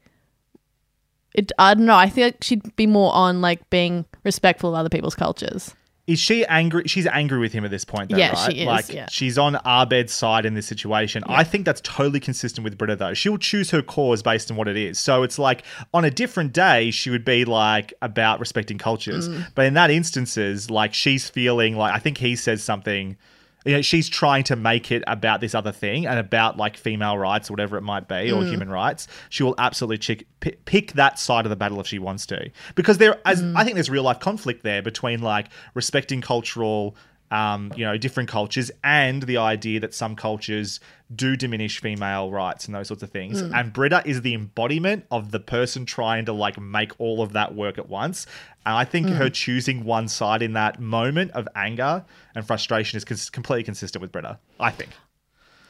[1.36, 1.96] It, I don't know.
[1.96, 5.74] I feel like she'd be more on like being respectful of other people's cultures.
[6.06, 6.82] Is she angry?
[6.86, 8.52] She's angry with him at this point, though, Yeah, right?
[8.52, 9.06] she is, Like yeah.
[9.10, 11.24] she's on Abed's side in this situation.
[11.26, 13.14] I think that's totally consistent with Britta, though.
[13.14, 14.98] She'll choose her cause based on what it is.
[15.00, 19.46] So it's like on a different day, she would be like about respecting cultures, Mm.
[19.54, 23.16] but in that instances, like she's feeling like I think he says something.
[23.64, 27.16] You know, she's trying to make it about this other thing and about like female
[27.16, 28.48] rights or whatever it might be or Mm.
[28.50, 29.08] human rights.
[29.30, 32.50] She will absolutely chick, pick, pick that side of the battle if she wants to,
[32.74, 33.56] because there, as Mm.
[33.56, 36.94] I think, there's real life conflict there between like respecting cultural,
[37.34, 40.78] um, you know, different cultures and the idea that some cultures
[41.14, 43.42] do diminish female rights and those sorts of things.
[43.42, 43.58] Mm.
[43.58, 47.54] And Britta is the embodiment of the person trying to like make all of that
[47.54, 48.26] work at once.
[48.66, 49.16] And I think Mm.
[49.16, 52.04] her choosing one side in that moment of anger
[52.34, 54.38] and frustration is cons- completely consistent with Britta.
[54.60, 54.90] I think.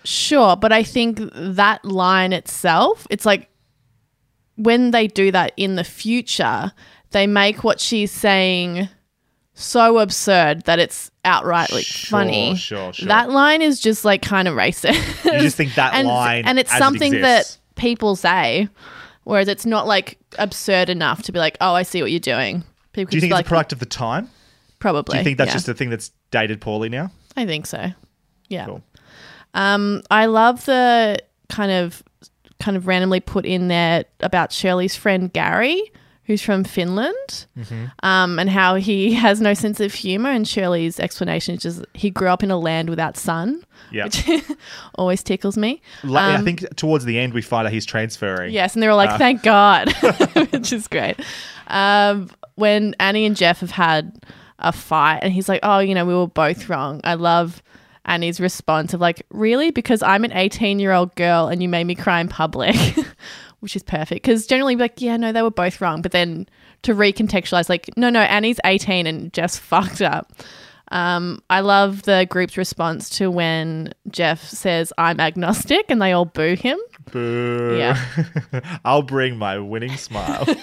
[0.05, 3.49] Sure, but I think that line itself, it's like
[4.57, 6.73] when they do that in the future,
[7.11, 8.89] they make what she's saying
[9.55, 12.57] so absurd that it's outrightly Sure, funny.
[12.57, 13.09] sure, sure.
[13.09, 15.33] That line is just like kind of racist.
[15.33, 17.55] You just think that and, line and it's it something exists.
[17.55, 18.69] that people say,
[19.25, 22.65] whereas it's not like absurd enough to be like, oh, I see what you're doing.
[22.93, 24.29] People Do you think it's like, a product of the time?
[24.79, 25.13] Probably.
[25.13, 25.55] Do you think that's yeah.
[25.55, 27.11] just a thing that's dated poorly now?
[27.37, 27.91] I think so.
[28.49, 28.67] Yeah.
[28.67, 28.83] Cool.
[29.55, 32.03] Um, I love the kind of
[32.61, 35.93] kind of randomly put in there about Shirley's friend Gary,
[36.27, 37.91] who's from Finland, Mhm.
[38.03, 40.31] um, and how he has no sense of humor.
[40.31, 43.63] And Shirley's explanation is just he grew up in a land without sun,
[43.93, 44.05] Yeah.
[44.05, 44.25] which
[44.95, 45.81] always tickles me.
[46.03, 48.53] La- I Um, think towards the end we find out he's transferring.
[48.53, 49.93] Yes, and they were like, Uh, "Thank God,"
[50.51, 51.17] which is great.
[51.69, 54.13] Um, when Annie and Jeff have had
[54.59, 57.63] a fight, and he's like, "Oh, you know, we were both wrong." I love
[58.07, 59.71] Annie's response of like, "Really?
[59.71, 62.77] Because I'm an 18 year old girl, and you made me cry in public,"
[63.65, 64.23] which is perfect.
[64.23, 66.47] Because generally, like, yeah, no, they were both wrong, but then
[66.83, 70.33] to recontextualize, like, no, no, Annie's 18 and Jeff's fucked up.
[70.93, 76.27] Um, I love the group's response to when Jeff says, I'm agnostic, and they all
[76.27, 76.79] boo him.
[77.11, 77.77] Boo.
[77.79, 77.99] Yeah.
[78.85, 80.47] I'll bring my winning smile.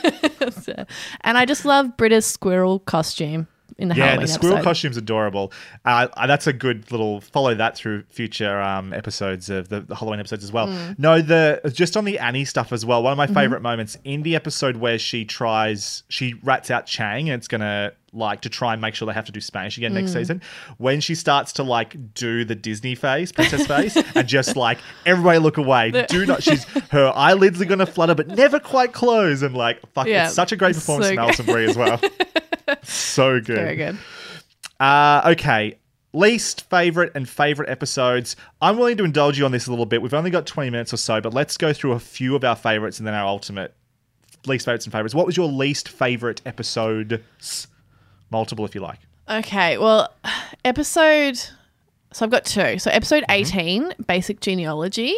[1.22, 3.47] And I just love Britta's squirrel costume
[3.82, 4.69] in the yeah, Halloween the squirrel episode.
[4.69, 5.51] costume's adorable.
[5.84, 9.95] Uh, uh, that's a good little follow that through future um, episodes of the, the
[9.95, 10.67] Halloween episodes as well.
[10.67, 10.99] Mm.
[10.99, 13.03] No, the just on the Annie stuff as well.
[13.03, 13.34] One of my Mhm.
[13.34, 17.91] favorite moments in the episode where she tries, she rats out Chang, and it's gonna
[18.13, 20.13] like to try and make sure they have to do Spanish again next Mm.
[20.15, 20.41] season.
[20.77, 25.39] When she starts to like do the Disney face, princess face, and just like everybody
[25.39, 25.91] look away.
[26.09, 26.43] Do not.
[26.51, 29.41] She's her eyelids are gonna flutter, but never quite close.
[29.41, 31.45] And like, fuck, Yeah, it's such a great performance so from Alison.
[31.45, 31.99] Brie as well.
[32.84, 33.55] so good.
[33.55, 33.97] Very good.
[34.80, 35.78] Uh, okay.
[36.14, 38.36] Least favorite and favorite episodes.
[38.62, 40.01] I'm willing to indulge you on this a little bit.
[40.01, 42.55] We've only got 20 minutes or so, but let's go through a few of our
[42.55, 43.74] favorites and then our ultimate
[44.45, 45.16] least favorites and favorites.
[45.16, 47.24] What was your least favorite episode?
[48.30, 48.99] Multiple, if you like.
[49.30, 50.14] Okay, well,
[50.66, 51.38] episode.
[52.12, 52.78] So I've got two.
[52.80, 53.32] So episode Mm-hmm.
[53.91, 55.16] 18, basic genealogy.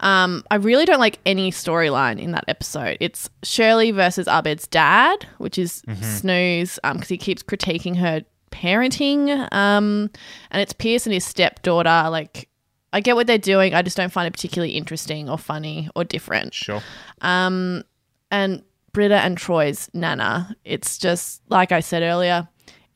[0.00, 2.96] Um, I really don't like any storyline in that episode.
[3.00, 6.02] It's Shirley versus Abed's dad, which is Mm-hmm.
[6.02, 6.18] Mhm.
[6.18, 9.30] snooze because he keeps critiquing her parenting.
[9.52, 10.10] Um,
[10.50, 12.08] and it's Pierce and his stepdaughter.
[12.10, 12.48] Like,
[12.92, 13.74] I get what they're doing.
[13.74, 16.54] I just don't find it particularly interesting or funny or different.
[16.54, 16.82] Sure.
[17.20, 17.82] Um,
[18.30, 20.56] and Britta and Troy's Nana.
[20.64, 22.48] It's just like I said earlier.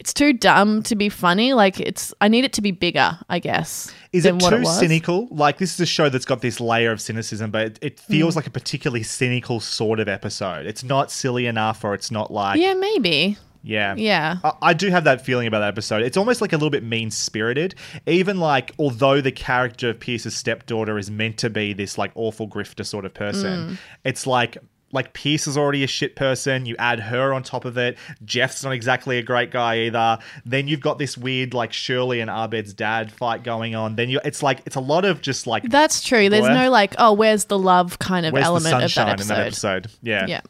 [0.02, 1.52] It's too dumb to be funny.
[1.52, 3.16] Like it's, I need it to be bigger.
[3.28, 3.94] I guess.
[4.12, 4.78] Is it too was.
[4.80, 5.28] cynical?
[5.30, 8.34] Like, this is a show that's got this layer of cynicism, but it, it feels
[8.34, 8.36] Mm.
[8.36, 10.66] like a particularly cynical sort of episode.
[10.66, 12.60] It's not silly enough, or it's not like.
[12.60, 13.36] yeah, maybe.
[13.62, 13.94] Yeah.
[13.96, 14.38] Yeah.
[14.42, 16.02] I, I do have that feeling about that episode.
[16.02, 17.76] It's almost like a little bit mean spirited.
[18.06, 22.48] Even like, although the character of Pierce's stepdaughter is meant to be this like awful
[22.48, 23.78] grifter sort of person, Mm.
[24.04, 24.58] it's like.
[24.92, 26.66] Like Pierce is already a shit person.
[26.66, 27.96] You add her on top of it.
[28.24, 30.18] Jeff's not exactly a great guy either.
[30.44, 33.96] Then you've got this weird like Shirley and Abed's dad fight going on.
[33.96, 36.28] Then you, it's like it's a lot of just like That's true.
[36.28, 36.64] There's Bleh.
[36.64, 39.86] no like, oh, where's the love kind of where's element of that in that episode.
[39.86, 39.90] episode?
[40.02, 40.26] Yeah.
[40.26, 40.40] Yeah.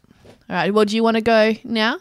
[0.51, 0.75] All right.
[0.75, 1.99] Well, do you want to go now?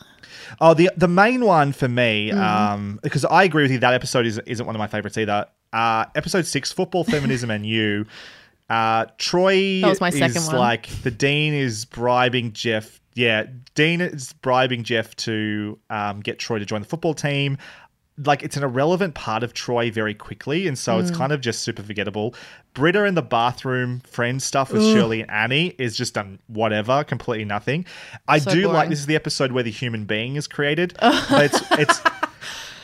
[0.60, 2.38] Oh, the the main one for me, Mhm.
[2.38, 5.46] um, because I agree with you, that episode is, isn't one of my favorites either.
[5.72, 8.06] Uh, episode six, football, feminism, and you.
[8.72, 10.56] Uh, Troy That was my is second one.
[10.56, 13.00] like the dean is bribing Jeff.
[13.16, 13.46] Yeah,
[13.76, 17.58] Dean is bribing Jeff to um, get Troy to join the football team.
[18.18, 21.16] Like it's an irrelevant part of Troy very quickly, and so it's Mm.
[21.18, 22.34] kind of just super forgettable.
[22.74, 24.94] Britta in the bathroom friend stuff with Ugh.
[24.94, 27.86] Shirley and Annie is just done whatever, completely nothing.
[28.30, 30.94] I So do like this is the episode where the human being is created.
[31.02, 32.02] but it's it's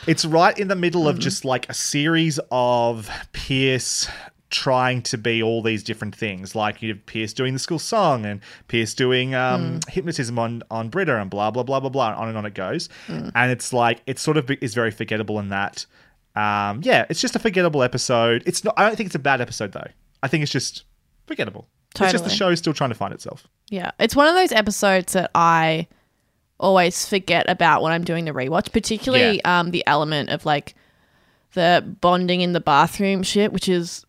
[0.06, 1.10] it's right in the middle Mm.
[1.10, 4.08] of just like a series of Pierce
[4.50, 6.54] trying to be all these different things.
[6.54, 9.88] Like you have Pierce doing the school song and Pierce doing um, Mm.
[9.90, 12.14] hypnotism on on Britta and blah blah blah blah blah.
[12.14, 12.88] On and on it goes.
[13.08, 13.32] Mm.
[13.34, 15.84] And it's like it sort of is very forgettable in that.
[16.36, 18.42] Um, yeah, it's just a forgettable episode.
[18.46, 18.74] It's not.
[18.76, 19.88] I don't think it's a bad episode though.
[20.22, 20.84] I think it's just
[21.26, 21.68] forgettable.
[21.94, 22.06] Totally.
[22.06, 23.46] It's just the show is still trying to find itself.
[23.70, 25.88] Yeah, it's one of those episodes that I
[26.60, 30.74] always forget about when I'm doing the rewatch, particularly um, the element of like
[31.54, 34.04] the bonding in the bathroom shit, which is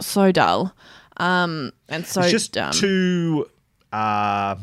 [0.00, 0.74] so dull
[1.20, 2.72] um, and so it's just dumb.
[2.72, 3.46] too.
[3.92, 4.56] Uh,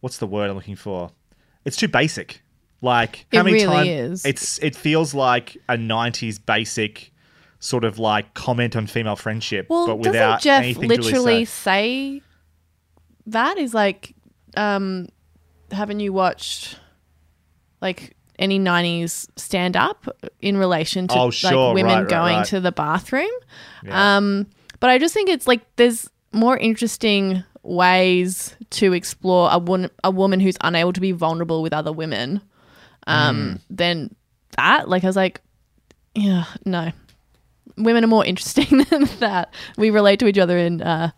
[0.00, 1.10] what's the word I'm looking for?
[1.64, 2.42] It's too basic.
[2.80, 7.12] Like how It many really times it's it feels like a '90s basic
[7.58, 11.12] sort of like comment on female friendship, well, but doesn't without Jeff anything to literally
[11.12, 12.20] really say.
[12.20, 12.22] say
[13.26, 13.58] that?
[13.58, 14.14] Is like,
[14.56, 15.08] um,
[15.72, 16.78] haven't you watched
[17.82, 20.06] like any '90s stand up
[20.40, 22.46] in relation to Oh, like sure, women right, right, going right.
[22.46, 23.30] to the bathroom?
[23.84, 24.16] Yeah.
[24.16, 24.46] Um,
[24.80, 30.10] but I just think it's like there's more interesting ways to explore a woman a
[30.10, 32.40] woman who's unable to be vulnerable with other women
[33.06, 34.14] um, than
[34.56, 34.88] that.
[34.88, 35.40] Like I was like,
[36.14, 36.92] yeah, no,
[37.76, 39.52] women are more interesting than that.
[39.76, 40.82] We relate to each other in.
[40.82, 41.10] Uh,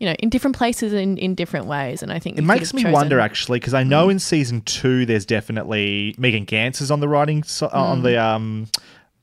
[0.00, 2.82] you know, in different places in, in different ways, and I think It makes me
[2.82, 6.98] have wonder actually because I know in season two there's definitely Megan Ganz is on
[7.00, 8.02] the writing so, uh, on Mm.
[8.02, 8.66] the um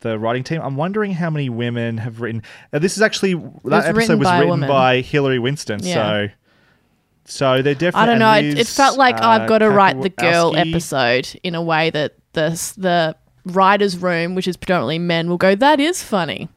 [0.02, 0.62] the writing team.
[0.62, 2.44] I'm wondering how many women have written.
[2.72, 5.80] Uh, this is actually that episode written was written by Hilary Winston.
[5.82, 5.96] Yeah.
[5.96, 6.28] So
[7.26, 8.02] So they're definitely.
[8.02, 8.32] I don't know.
[8.32, 11.90] and It, felt like uh, I've got to write the girl episode in a way
[11.90, 15.56] that the the writers' room, which is predominantly men, will go.
[15.56, 16.48] That is funny.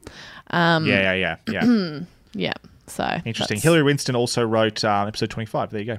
[0.51, 1.99] Um, Yeah, yeah, yeah, yeah.
[2.33, 2.53] yeah.
[2.91, 3.55] So Interesting.
[3.55, 5.69] that's- Hilary Winston also wrote um, episode 25.
[5.71, 5.97] There you go.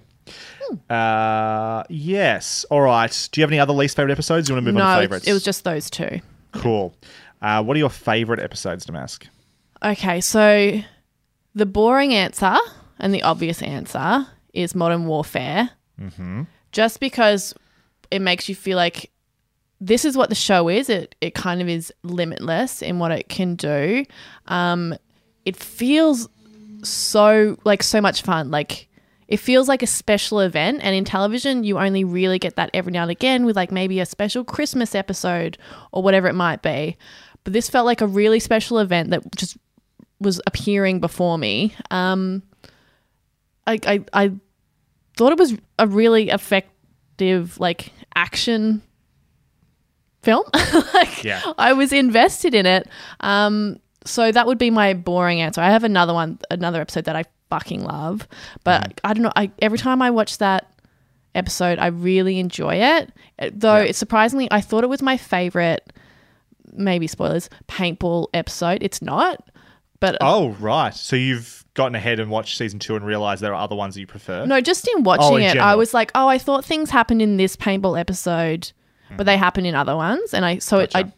[0.60, 0.76] Hmm.
[0.92, 2.64] Uh, yes.
[2.70, 3.28] All right.
[3.32, 4.48] Do you have any other least favorite episodes?
[4.48, 5.26] You want to move no, on to it- favorites?
[5.26, 6.20] it was just those two.
[6.52, 6.94] cool.
[7.40, 9.26] Uh, what are your favorite episodes, Damask?
[9.84, 10.80] Okay, so
[11.56, 12.56] the boring answer
[13.00, 15.70] and the obvious answer is Modern Warfare,
[16.00, 16.42] Mm-hmm.
[16.72, 17.52] just because
[18.10, 19.10] it makes you feel like
[19.80, 20.88] this is what the show is.
[20.88, 24.04] It it kind of is limitless in what it can do.
[24.46, 24.94] Um,
[25.44, 26.28] it feels
[26.82, 28.50] so like so much fun.
[28.50, 28.88] Like
[29.28, 32.92] it feels like a special event, and in television, you only really get that every
[32.92, 35.58] now and again with like maybe a special Christmas episode
[35.92, 36.96] or whatever it might be.
[37.44, 39.56] But this felt like a really special event that just
[40.20, 41.74] was appearing before me.
[41.90, 42.42] Um,
[43.66, 44.32] I, I I
[45.16, 48.82] thought it was a really effective like action
[50.22, 50.44] film.
[50.94, 51.40] like Yeah.
[51.58, 52.88] I was invested in it.
[53.20, 55.60] Um, so that would be my boring answer.
[55.60, 58.26] I have another one, another episode that I fucking love,
[58.64, 59.32] but I don't know.
[59.36, 60.72] I every time I watch that
[61.34, 63.12] episode, I really enjoy it.
[63.38, 65.92] Uh, Though it's surprisingly, I thought it was my favorite.
[66.74, 67.50] Maybe spoilers.
[67.68, 68.82] Paintball episode.
[68.82, 69.46] It's not,
[70.00, 70.94] but Oh, right.
[70.94, 74.00] So you've gotten ahead and watched season two and realized there are other ones that
[74.00, 74.44] you prefer?
[74.46, 77.22] No, just in watching Oh, in it, I was like, oh, I thought things happened
[77.22, 78.72] in this paintball episode,
[79.16, 81.12] but they happen in other ones, and I so it, I,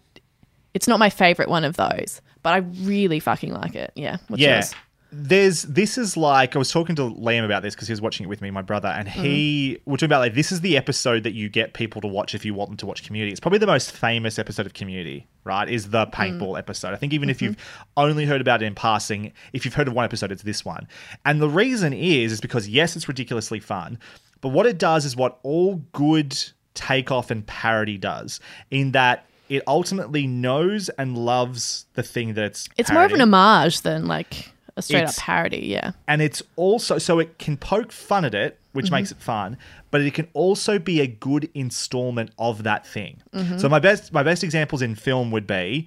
[0.74, 3.90] it's not my favorite one of those, but I really fucking like it.
[3.96, 4.56] Yeah, What's yeah.
[4.56, 4.74] yours?
[5.16, 8.24] There's this is like I was talking to Liam about this because he was watching
[8.24, 9.82] it with me, my brother, and he mm.
[9.86, 12.44] we're talking about like this is the episode that you get people to watch if
[12.44, 13.30] you want them to watch Community.
[13.30, 15.68] It's probably the most famous episode of Community, right?
[15.68, 16.12] Is the mm.
[16.12, 16.92] paintball episode.
[16.92, 17.90] I think even if you've mm-hmm.
[17.96, 20.88] only heard about it in passing, if you've heard of one episode, it's this one.
[21.24, 23.98] And the reason is is because yes, it's ridiculously fun,
[24.40, 26.36] but what it does is what all good
[26.74, 28.40] takeoff and parody does,
[28.72, 33.20] in that it ultimately knows and loves the thing that it's It's more of an
[33.20, 35.66] homage than like a straight It's- up parody.
[35.68, 38.92] Yeah, and it's also so it can poke fun at it which Mhm.
[38.92, 39.56] makes it fun
[39.92, 43.60] but it can also be a good installment of that thing Mhm.
[43.60, 45.86] so my best my best examples in film would be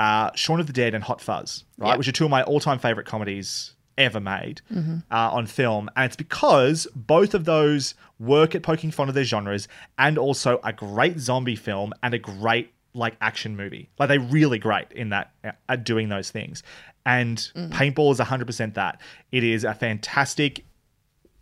[0.00, 1.98] uh, Shaun of the Dead and Hot Fuzz right Yep.
[1.98, 5.04] which are two of my all-time favorite comedies ever made Mhm.
[5.12, 9.22] uh, on film and it's because both of those work at poking fun of their
[9.22, 13.90] genres and also a great zombie film and a great like action movie.
[13.98, 16.62] Like they're really great in that uh, at doing those things.
[17.06, 17.70] And mm.
[17.70, 19.00] paintball is 100% that.
[19.32, 20.64] It is a fantastic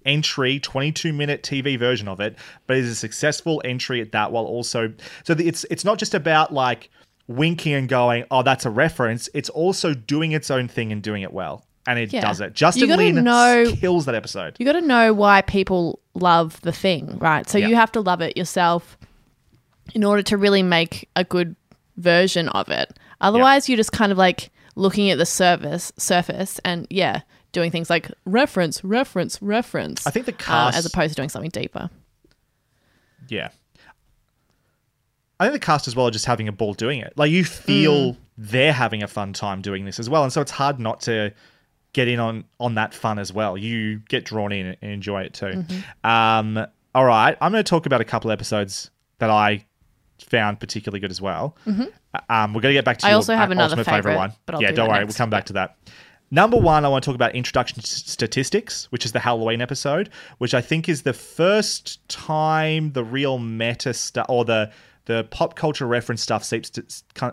[0.04, 2.34] entry 22 minute tv version of it
[2.66, 4.92] but it is a successful entry at that while also
[5.22, 6.90] so it's it's not just about like
[7.28, 9.28] winking and going oh that's a reference.
[9.34, 11.64] It's also doing its own thing and doing it well.
[11.86, 12.20] And it Yeah.
[12.20, 12.46] does it.
[12.46, 14.56] You justin gotta lin know- kills that episode.
[14.58, 17.48] You got to know why people love the thing, right?
[17.48, 17.68] So Yeah.
[17.68, 18.96] you have to love it yourself
[19.94, 21.56] in order to really make a good
[21.96, 22.98] version of it.
[23.20, 27.20] Otherwise, you're just kind of like looking at the surface, surface, and yeah,
[27.52, 30.06] doing things like reference, reference, reference.
[30.06, 31.90] I think the uh, cast- as opposed to doing something deeper.
[33.28, 33.50] Yeah.
[35.38, 37.12] I think the cast as well are just having a ball doing it.
[37.16, 38.16] Like you feel Mm.
[38.38, 41.32] they're having a fun time doing this as well, and so it's hard not to
[41.92, 43.58] get in on on that fun as well.
[43.58, 45.46] You get drawn in and enjoy it too.
[45.46, 46.08] Mm-hmm.
[46.08, 49.64] Um, all right, I'm going to talk about a couple episodes that I
[50.22, 51.56] found particularly good as well.
[51.66, 51.92] Mhm.
[52.28, 54.16] Um, we're going to get back to I your also have uh, another favorite favourite,
[54.16, 54.32] one.
[54.46, 55.14] but I'll yeah, do don't worry, next.
[55.14, 55.76] we'll come back to that.
[56.30, 60.08] Number one, I want to talk about introduction to statistics, which is the Halloween episode,
[60.38, 64.70] which I think is the first time the real meta stuff or the
[65.06, 66.84] the pop culture reference stuff seeps to,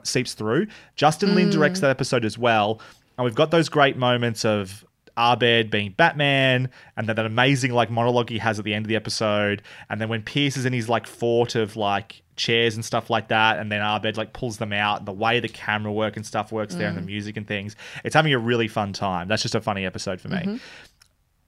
[0.04, 0.66] seeps through.
[0.96, 1.52] Justin Lin Mm.
[1.54, 2.82] directs that episode as well,
[3.18, 4.84] and we've got those great moments of
[5.20, 8.88] Abed being Batman, and then that amazing like monologue he has at the end of
[8.88, 12.86] the episode, and then when Pierce is in his like fort of like chairs and
[12.86, 15.92] stuff like that, and then Abed like pulls them out, and the way the camera
[15.92, 17.08] work and stuff works there, and the Mm.
[17.08, 17.76] music and things,
[18.06, 19.28] it's having a really fun time.
[19.28, 20.38] That's just a funny episode for me.
[20.38, 20.60] Mhm.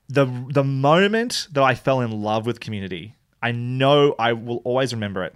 [0.10, 4.94] The the moment that I fell in love with Community, I know I will always
[4.94, 5.34] remember it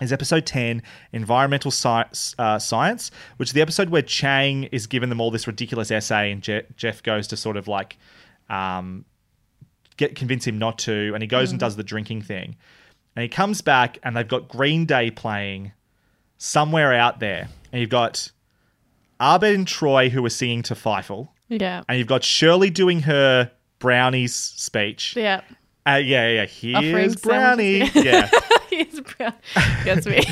[0.00, 5.08] is episode 10 environmental science, uh, science which is the episode where chang is giving
[5.08, 7.96] them all this ridiculous essay and Je- jeff goes to sort of like
[8.50, 9.04] um,
[9.96, 11.60] get convince him not to and he goes and Mm.
[11.60, 12.56] does the drinking thing
[13.14, 15.72] and he comes back and they've got green day playing
[16.38, 18.30] somewhere out there and you've got
[19.20, 21.84] abed and troy who are singing to Fievel, Yeah.
[21.88, 25.42] and you've got shirley doing her brownies speech Yeah.
[25.86, 26.42] uh, yeah yeah
[26.76, 28.04] Offering here's brownie sandwiches.
[28.04, 28.30] yeah
[28.76, 29.34] Here's brown.
[29.84, 30.22] That's me.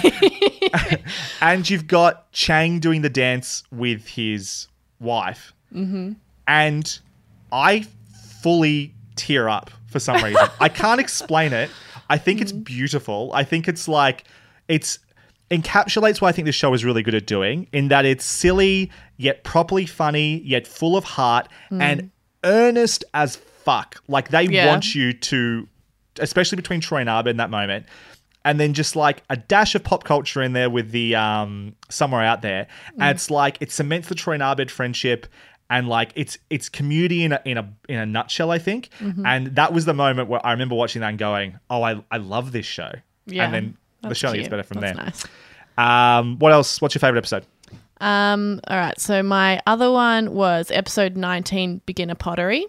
[1.40, 4.68] and you've got Chang doing the dance with his
[5.00, 6.12] wife, mm-hmm.
[6.46, 6.98] and
[7.52, 7.86] I
[8.42, 10.48] fully tear up for some reason.
[10.60, 11.70] I can't explain it.
[12.08, 13.30] I think it's beautiful.
[13.32, 14.24] I think it's like
[14.68, 14.98] it's
[15.50, 18.90] encapsulates what I think this show is really good at doing in that it's silly
[19.18, 22.10] yet properly funny yet full of heart and
[22.42, 24.02] earnest as fuck.
[24.08, 24.66] Like they Yeah.
[24.66, 25.68] want you to,
[26.18, 27.86] especially between Troy and Abed in that moment.
[28.44, 32.22] And then just like a dash of pop culture in there with the um somewhere
[32.22, 32.66] out there,
[32.98, 35.26] and it's like it cements the Troy and Abed friendship,
[35.70, 38.88] and like it's it's community in a in a in a nutshell, I think.
[39.00, 39.22] Mhm.
[39.24, 42.16] And that was the moment where I remember watching that and going, "Oh, I I
[42.16, 42.90] love this show."
[43.26, 45.04] Yeah, and then the show gets better from That's there.
[45.04, 46.18] nice.
[46.18, 46.80] Um, what else?
[46.82, 47.46] What's your favorite episode?
[48.00, 48.98] Um, all right.
[49.00, 52.66] So my other one was episode 19, Beginner Pottery.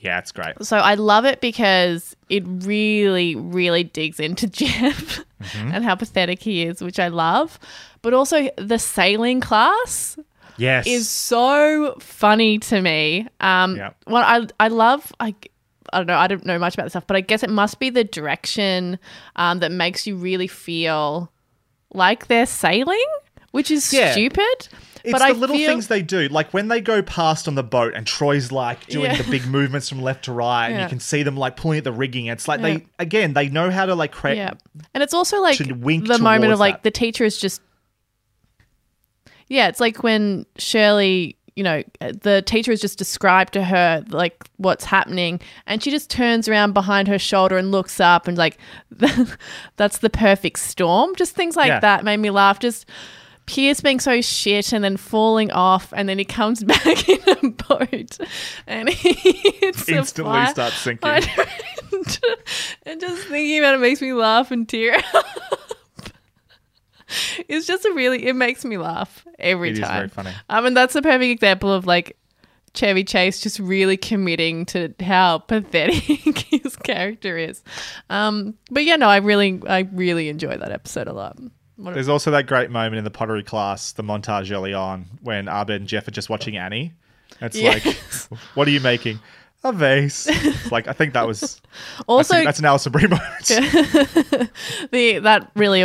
[0.00, 0.62] Yeah, it's great.
[0.64, 5.70] So I love it because it really, really digs into Jeff Mm-hmm.
[5.72, 7.60] and how pathetic he is, which I love.
[8.02, 10.18] But also the sailing class
[10.56, 10.84] Yes.
[10.88, 13.28] is so funny to me.
[13.38, 13.90] Um, Yeah.
[14.06, 15.36] What I I love, I
[15.92, 17.78] I don't know, I don't know much about this stuff, but I guess it must
[17.78, 18.98] be the direction
[19.36, 21.30] um, that makes you really feel
[21.94, 23.06] like they're sailing,
[23.52, 24.10] which is Yeah.
[24.10, 24.68] stupid.
[25.04, 27.54] It's but the I little feel, things they do, like when they go past on
[27.54, 29.20] the boat and Troy's like doing Yeah.
[29.22, 31.84] the big movements from left to right, and you can see them like pulling at
[31.84, 32.26] the rigging.
[32.26, 32.66] It's like Yeah.
[32.78, 34.36] they again they know how to like create.
[34.36, 34.52] Yeah.
[34.94, 36.82] And it's also like the moment of like that.
[36.82, 37.60] the teacher is just
[39.48, 44.44] Yeah, it's like when Shirley, you know, the teacher has just described to her like
[44.58, 48.58] what's happening and she just turns around behind her shoulder and looks up and like
[49.76, 51.14] that's the perfect storm.
[51.16, 51.80] Just things like Yeah.
[51.80, 52.58] that made me laugh.
[52.58, 52.86] Just
[53.48, 57.50] Pierce being so shit and then falling off and then he comes back in a
[57.50, 58.18] boat
[58.66, 59.48] and he
[59.88, 61.08] Instantly starts sinking.
[62.84, 65.24] and just thinking about it makes me laugh and tear up.
[67.48, 69.96] It's just a really it makes me laugh every It is time.
[69.96, 70.32] very funny.
[70.50, 72.18] I mean that's a perfect example of like
[72.74, 76.02] Chevy Chase just really committing to how pathetic
[76.38, 77.62] his character is.
[78.10, 81.38] Um, but yeah, no, I really I really enjoy that episode a lot.
[81.78, 85.48] What- There's also that great moment in the pottery class, the montage early on, when
[85.48, 86.92] Abed and Jeff are just watching Annie.
[87.40, 88.28] It's Yes.
[88.30, 89.20] like, what are you making?
[89.64, 90.28] A vase.
[90.70, 91.60] Like I think that was
[92.06, 93.22] Also- that's, that's an Alison Brie moment.
[94.92, 95.82] the that really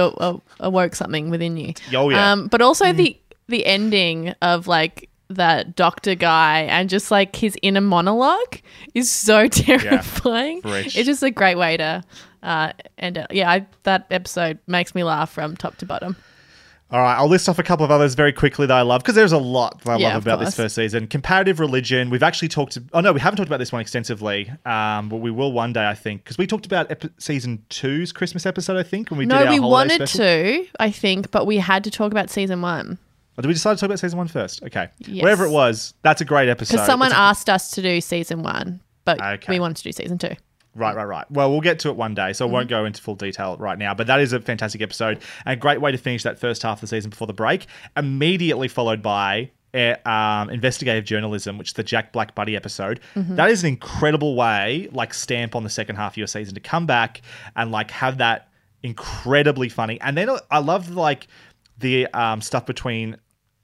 [0.60, 1.74] awoke something within you.
[1.96, 2.32] Oh, yeah.
[2.34, 3.18] Um, but also the
[3.48, 8.60] the ending of like that doctor guy and just like his inner monologue
[8.94, 9.48] is so
[9.88, 10.62] terrifying.
[10.64, 10.98] Rich.
[10.98, 12.04] It's just a great way to
[12.42, 13.28] uh, end it.
[13.32, 16.16] Yeah, I, that episode makes me laugh from top to bottom.
[16.92, 19.16] All right, I'll list off a couple of others very quickly that I love because
[19.16, 21.08] there's a lot that I Yeah, love about this first season.
[21.08, 22.12] Comparative religion.
[22.12, 22.78] We've actually talked.
[22.94, 25.88] Oh no, we haven't talked about this one extensively, um, but we will one day,
[25.88, 28.78] I think, because we talked about epi- season two's Christmas episode.
[28.78, 30.20] I think when we no, did our we wanted special.
[30.20, 33.00] to, I think, but we had to talk about season one
[33.38, 34.62] Oh, did we decide to talk about season one first?
[34.64, 35.22] Okay, Yes.
[35.24, 36.76] whatever it was, that's a great episode.
[36.76, 39.54] because someone It's a- asked us to do season one, but Okay.
[39.54, 40.34] we wanted to do season two.
[40.76, 41.30] Right, right, right.
[41.30, 43.78] Well, we'll get to it one day, so I won't go into full detail right
[43.78, 43.94] now.
[43.94, 46.78] But that is a fantastic episode and a great way to finish that first half
[46.78, 47.68] of the season before the break.
[47.96, 53.00] Immediately followed by uh, um, investigative journalism, which is the Jack Black Buddy episode.
[53.16, 53.36] Mhm.
[53.38, 56.60] That is an incredible way, like stamp on the second half of your season to
[56.60, 57.22] come back
[57.56, 58.50] and like have that
[58.84, 60.00] incredibly funny.
[60.02, 61.28] And then I love like
[61.80, 63.18] the um, stuff between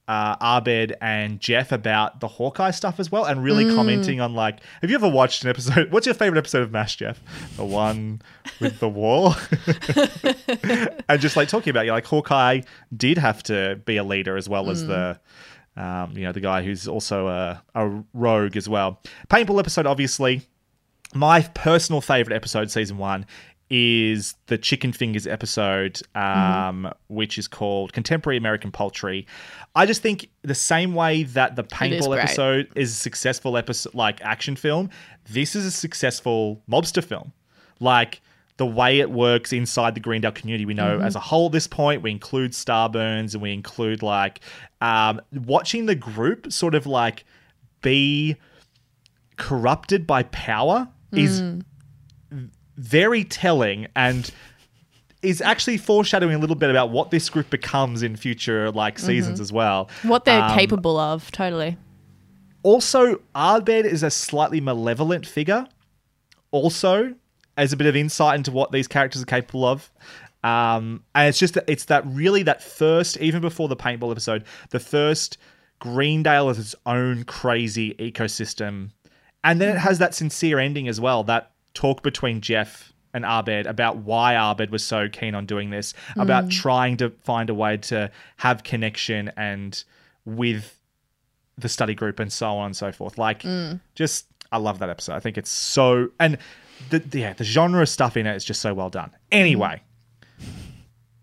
[0.10, 3.76] uh, Abed and Jeff about the Hawkeye stuff as well, and really Mm.
[3.76, 5.92] commenting on like, have you ever watched an episode?
[5.92, 7.22] What's your favorite episode of Mash, Jeff?
[7.58, 8.22] The one
[8.60, 9.36] with the wall,
[11.10, 12.62] and just like talking about, you know, like Hawkeye
[12.96, 14.88] did have to be a leader as well as Mm.
[14.88, 15.20] the.
[15.78, 19.00] Um, you know the guy who's also a, a rogue as well.
[19.30, 20.42] Paintball episode, obviously.
[21.14, 23.26] My personal favorite episode, season one,
[23.70, 29.28] is the Chicken Fingers episode, um, which is called Contemporary American Poultry.
[29.76, 32.20] I just think the same way that the Paintball great.
[32.24, 34.90] episode is a successful episode, like action film,
[35.30, 37.32] this is a successful mobster film.
[37.80, 38.22] Like
[38.58, 41.06] the way it works inside the Greendale community, we know Mhm.
[41.06, 44.42] as a whole at this point, we include Starburns and we include like
[44.82, 47.24] um, watching the group sort of like
[47.82, 48.36] be
[49.38, 51.64] corrupted by power is Mm.
[52.80, 54.32] Very telling and
[55.22, 59.38] is actually foreshadowing a little bit about what this group becomes in future like seasons
[59.40, 59.42] Mhm.
[59.42, 59.90] as well.
[60.04, 61.78] What they're Um, capable of, totally.
[62.64, 65.68] Also, Abed is a slightly malevolent figure.
[66.52, 67.14] Also,
[67.58, 69.92] as a bit of insight into what these characters are capable of.
[70.44, 74.46] Um, and it's just that it's that really that first, even before the paintball episode,
[74.70, 75.38] the first
[75.80, 78.90] Greendale as its own crazy ecosystem,
[79.44, 81.24] and then it has that sincere ending as well.
[81.26, 85.94] That talk between Jeff and Abed about why Abed was so keen on doing this,
[86.16, 86.52] about Mm.
[86.52, 89.84] trying to find a way to have connection and
[90.26, 90.76] with
[91.58, 93.18] the study group and so on and so forth.
[93.18, 93.80] Like, Mm.
[93.96, 95.14] just I love that episode.
[95.16, 96.38] I think it's so and
[96.92, 99.12] the yeah the genre stuff in it is just so well done.
[99.32, 99.82] Anyway,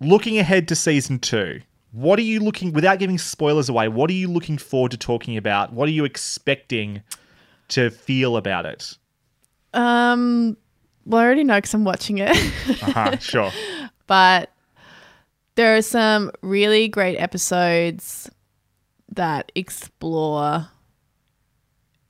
[0.01, 1.60] looking ahead to season two,
[1.93, 3.89] what are you looking without giving spoilers away?
[3.89, 5.73] What are you looking forward to talking about?
[5.73, 7.02] What are you expecting
[7.68, 8.97] to feel about it?
[9.74, 10.56] Um,
[11.05, 12.30] well, I already know because I'm watching it.
[12.82, 13.52] Uh-huh, sure.
[14.06, 14.51] but
[15.55, 18.30] there are some really great episodes
[19.12, 20.68] that explore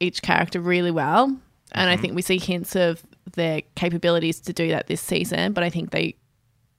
[0.01, 1.25] each character really well.
[1.73, 2.01] And I Mhm.
[2.01, 3.03] think we see hints of
[3.35, 6.17] their capabilities to do that this season, but I think they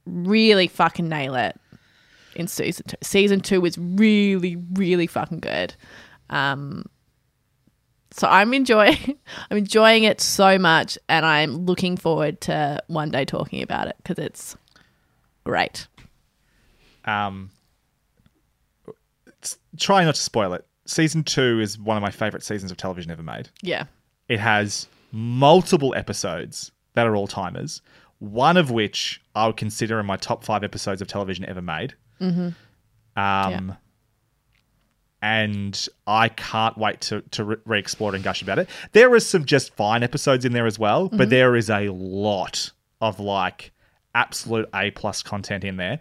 [0.05, 1.59] really fucking nail it
[2.35, 2.97] in season two.
[3.03, 5.75] Season two is really, really fucking good.
[6.29, 6.85] Um,
[8.17, 9.17] so I'm enjoying,
[9.51, 13.95] I'm enjoying it so much, and I'm looking forward to one day talking about it
[13.97, 14.55] because it's
[15.43, 15.87] great.
[17.05, 17.51] Um,
[19.79, 20.65] try not to spoil it.
[20.85, 23.49] Season two is one of my favorite seasons of television ever made.
[23.61, 23.85] Yeah.
[24.27, 27.81] It has multiple episodes that are all timers.
[28.19, 31.93] One of which I would consider in my top five episodes of television ever made.
[32.19, 32.49] Mm-hmm.
[33.19, 33.77] Um,
[35.21, 38.69] and I can't wait to to re- re-explore and gush about it.
[38.91, 41.31] There is some just fine episodes in there as well, but Mhm.
[41.31, 42.71] there is a lot
[43.01, 43.71] of like
[44.15, 45.99] absolute A plus content in there.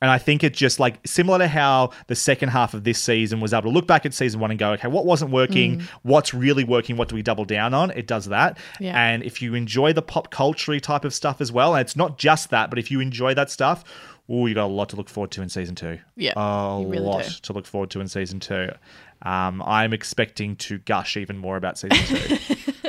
[0.00, 3.40] And I think it's just like similar to how the second half of this season
[3.40, 5.80] was able to look back at season one and go, okay, what wasn't working?
[5.80, 5.88] Mm.
[6.02, 6.96] What's really working?
[6.96, 7.90] What do we double down on?
[7.90, 8.58] It does that.
[8.78, 8.96] Yeah.
[8.96, 12.16] And if you enjoy the pop culture type of stuff as well, and it's not
[12.16, 13.82] just that, but if you enjoy that stuff,
[14.28, 15.98] oh, you got a lot to look forward to in season two.
[16.16, 17.30] Yeah, a really lot do.
[17.42, 18.68] to look forward to in season two.
[19.22, 22.36] Um, I'm expecting to gush even more about season two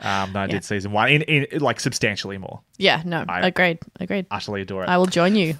[0.00, 0.46] um, than I Yeah.
[0.48, 2.60] did season one, in, in like substantially more.
[2.78, 4.26] Yeah, no, I agreed, agreed.
[4.30, 4.88] Utterly adore it.
[4.88, 5.54] I will join you.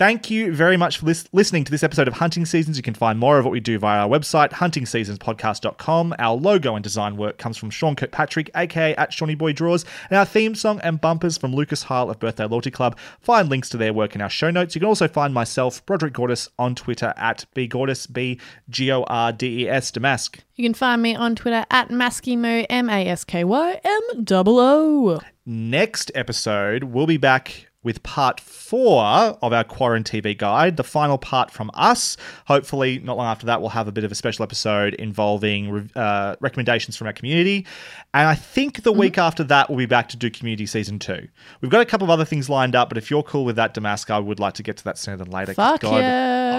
[0.00, 2.78] Thank you very much for lis- listening to this episode of Hunting Seasons.
[2.78, 6.14] You can find more of what we do via our website, huntingseasonspodcast.com.
[6.18, 10.16] Our logo and design work comes from Sean Kirkpatrick, aka at Shawnee Boy Draws, and
[10.16, 12.96] our theme song and bumpers from Lucas Heil of Birthday Loyalty Club.
[13.20, 14.74] Find links to their work in our show notes.
[14.74, 18.40] You can also find myself, Broderick Gordis, on Twitter at bgordis, B
[18.70, 20.38] G O R D E S, Damask.
[20.56, 24.58] You can find me on Twitter at Maskymoo, M A S K Y M double
[24.58, 25.20] O.
[25.44, 31.18] Next episode, we'll be back with part four of our Quarantine TV guide, the final
[31.18, 32.16] part from us.
[32.46, 36.36] Hopefully, not long after that, we'll have a bit of a special episode involving uh,
[36.40, 37.66] recommendations from our community.
[38.12, 41.28] And I think the week after that, we'll be back to do community season two.
[41.60, 43.72] We've got a couple of other things lined up, but if you're cool with that,
[43.74, 45.54] Damask, I would like to get to that sooner than later.
[45.54, 46.00] Fuck God,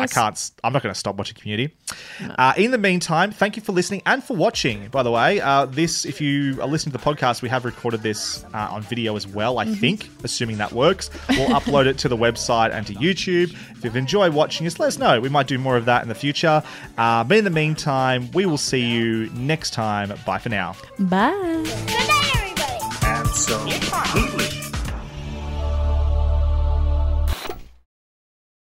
[0.02, 0.52] I can't.
[0.64, 1.74] I'm not going to stop watching Community.
[2.38, 4.88] Uh, in the meantime, thank you for listening and for watching.
[4.90, 8.02] By the way, uh, this if you are listening to the podcast, we have recorded
[8.04, 9.60] this uh, on video as well.
[9.60, 9.80] I Mhm.
[9.80, 13.54] think, assuming that works, we'll upload it to the website and to YouTube.
[13.72, 15.20] If you've enjoyed watching us, let us know.
[15.20, 16.62] We might do more of that in the future.
[16.98, 20.14] Uh, but in the meantime, we will see you next time.
[20.26, 20.76] Bye for now.
[21.00, 21.32] Bye.
[21.32, 22.98] Good night, everybody.
[23.04, 24.28] Absolutely.